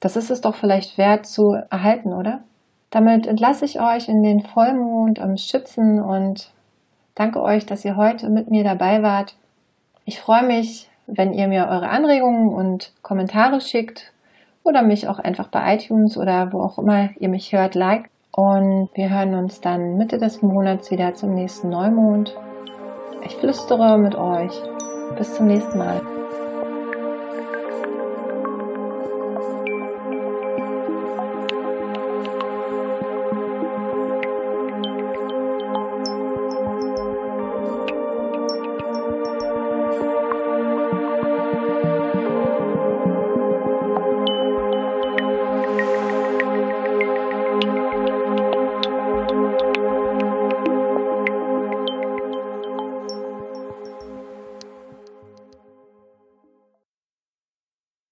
Das 0.00 0.16
ist 0.16 0.30
es 0.30 0.40
doch 0.40 0.54
vielleicht 0.54 0.96
wert 0.96 1.26
zu 1.26 1.52
erhalten, 1.70 2.14
oder? 2.14 2.40
Damit 2.88 3.26
entlasse 3.26 3.66
ich 3.66 3.80
euch 3.82 4.08
in 4.08 4.22
den 4.22 4.40
Vollmond 4.40 5.20
am 5.20 5.36
Schützen 5.36 6.00
und 6.00 6.52
danke 7.14 7.42
euch, 7.42 7.66
dass 7.66 7.84
ihr 7.84 7.96
heute 7.96 8.30
mit 8.30 8.50
mir 8.50 8.64
dabei 8.64 9.02
wart. 9.02 9.36
Ich 10.06 10.20
freue 10.20 10.46
mich, 10.46 10.88
wenn 11.06 11.32
ihr 11.32 11.48
mir 11.48 11.68
eure 11.68 11.88
Anregungen 11.88 12.54
und 12.54 12.92
Kommentare 13.02 13.60
schickt 13.60 14.12
oder 14.64 14.82
mich 14.82 15.08
auch 15.08 15.18
einfach 15.18 15.48
bei 15.48 15.76
iTunes 15.76 16.16
oder 16.16 16.52
wo 16.52 16.60
auch 16.60 16.78
immer 16.78 17.10
ihr 17.18 17.28
mich 17.28 17.52
hört, 17.52 17.74
liked. 17.74 18.10
Und 18.32 18.90
wir 18.94 19.08
hören 19.08 19.34
uns 19.34 19.60
dann 19.60 19.96
Mitte 19.96 20.18
des 20.18 20.42
Monats 20.42 20.90
wieder 20.90 21.14
zum 21.14 21.34
nächsten 21.34 21.70
Neumond. 21.70 22.36
Ich 23.24 23.34
flüstere 23.36 23.98
mit 23.98 24.14
euch. 24.14 24.52
Bis 25.16 25.34
zum 25.34 25.46
nächsten 25.46 25.78
Mal. 25.78 26.02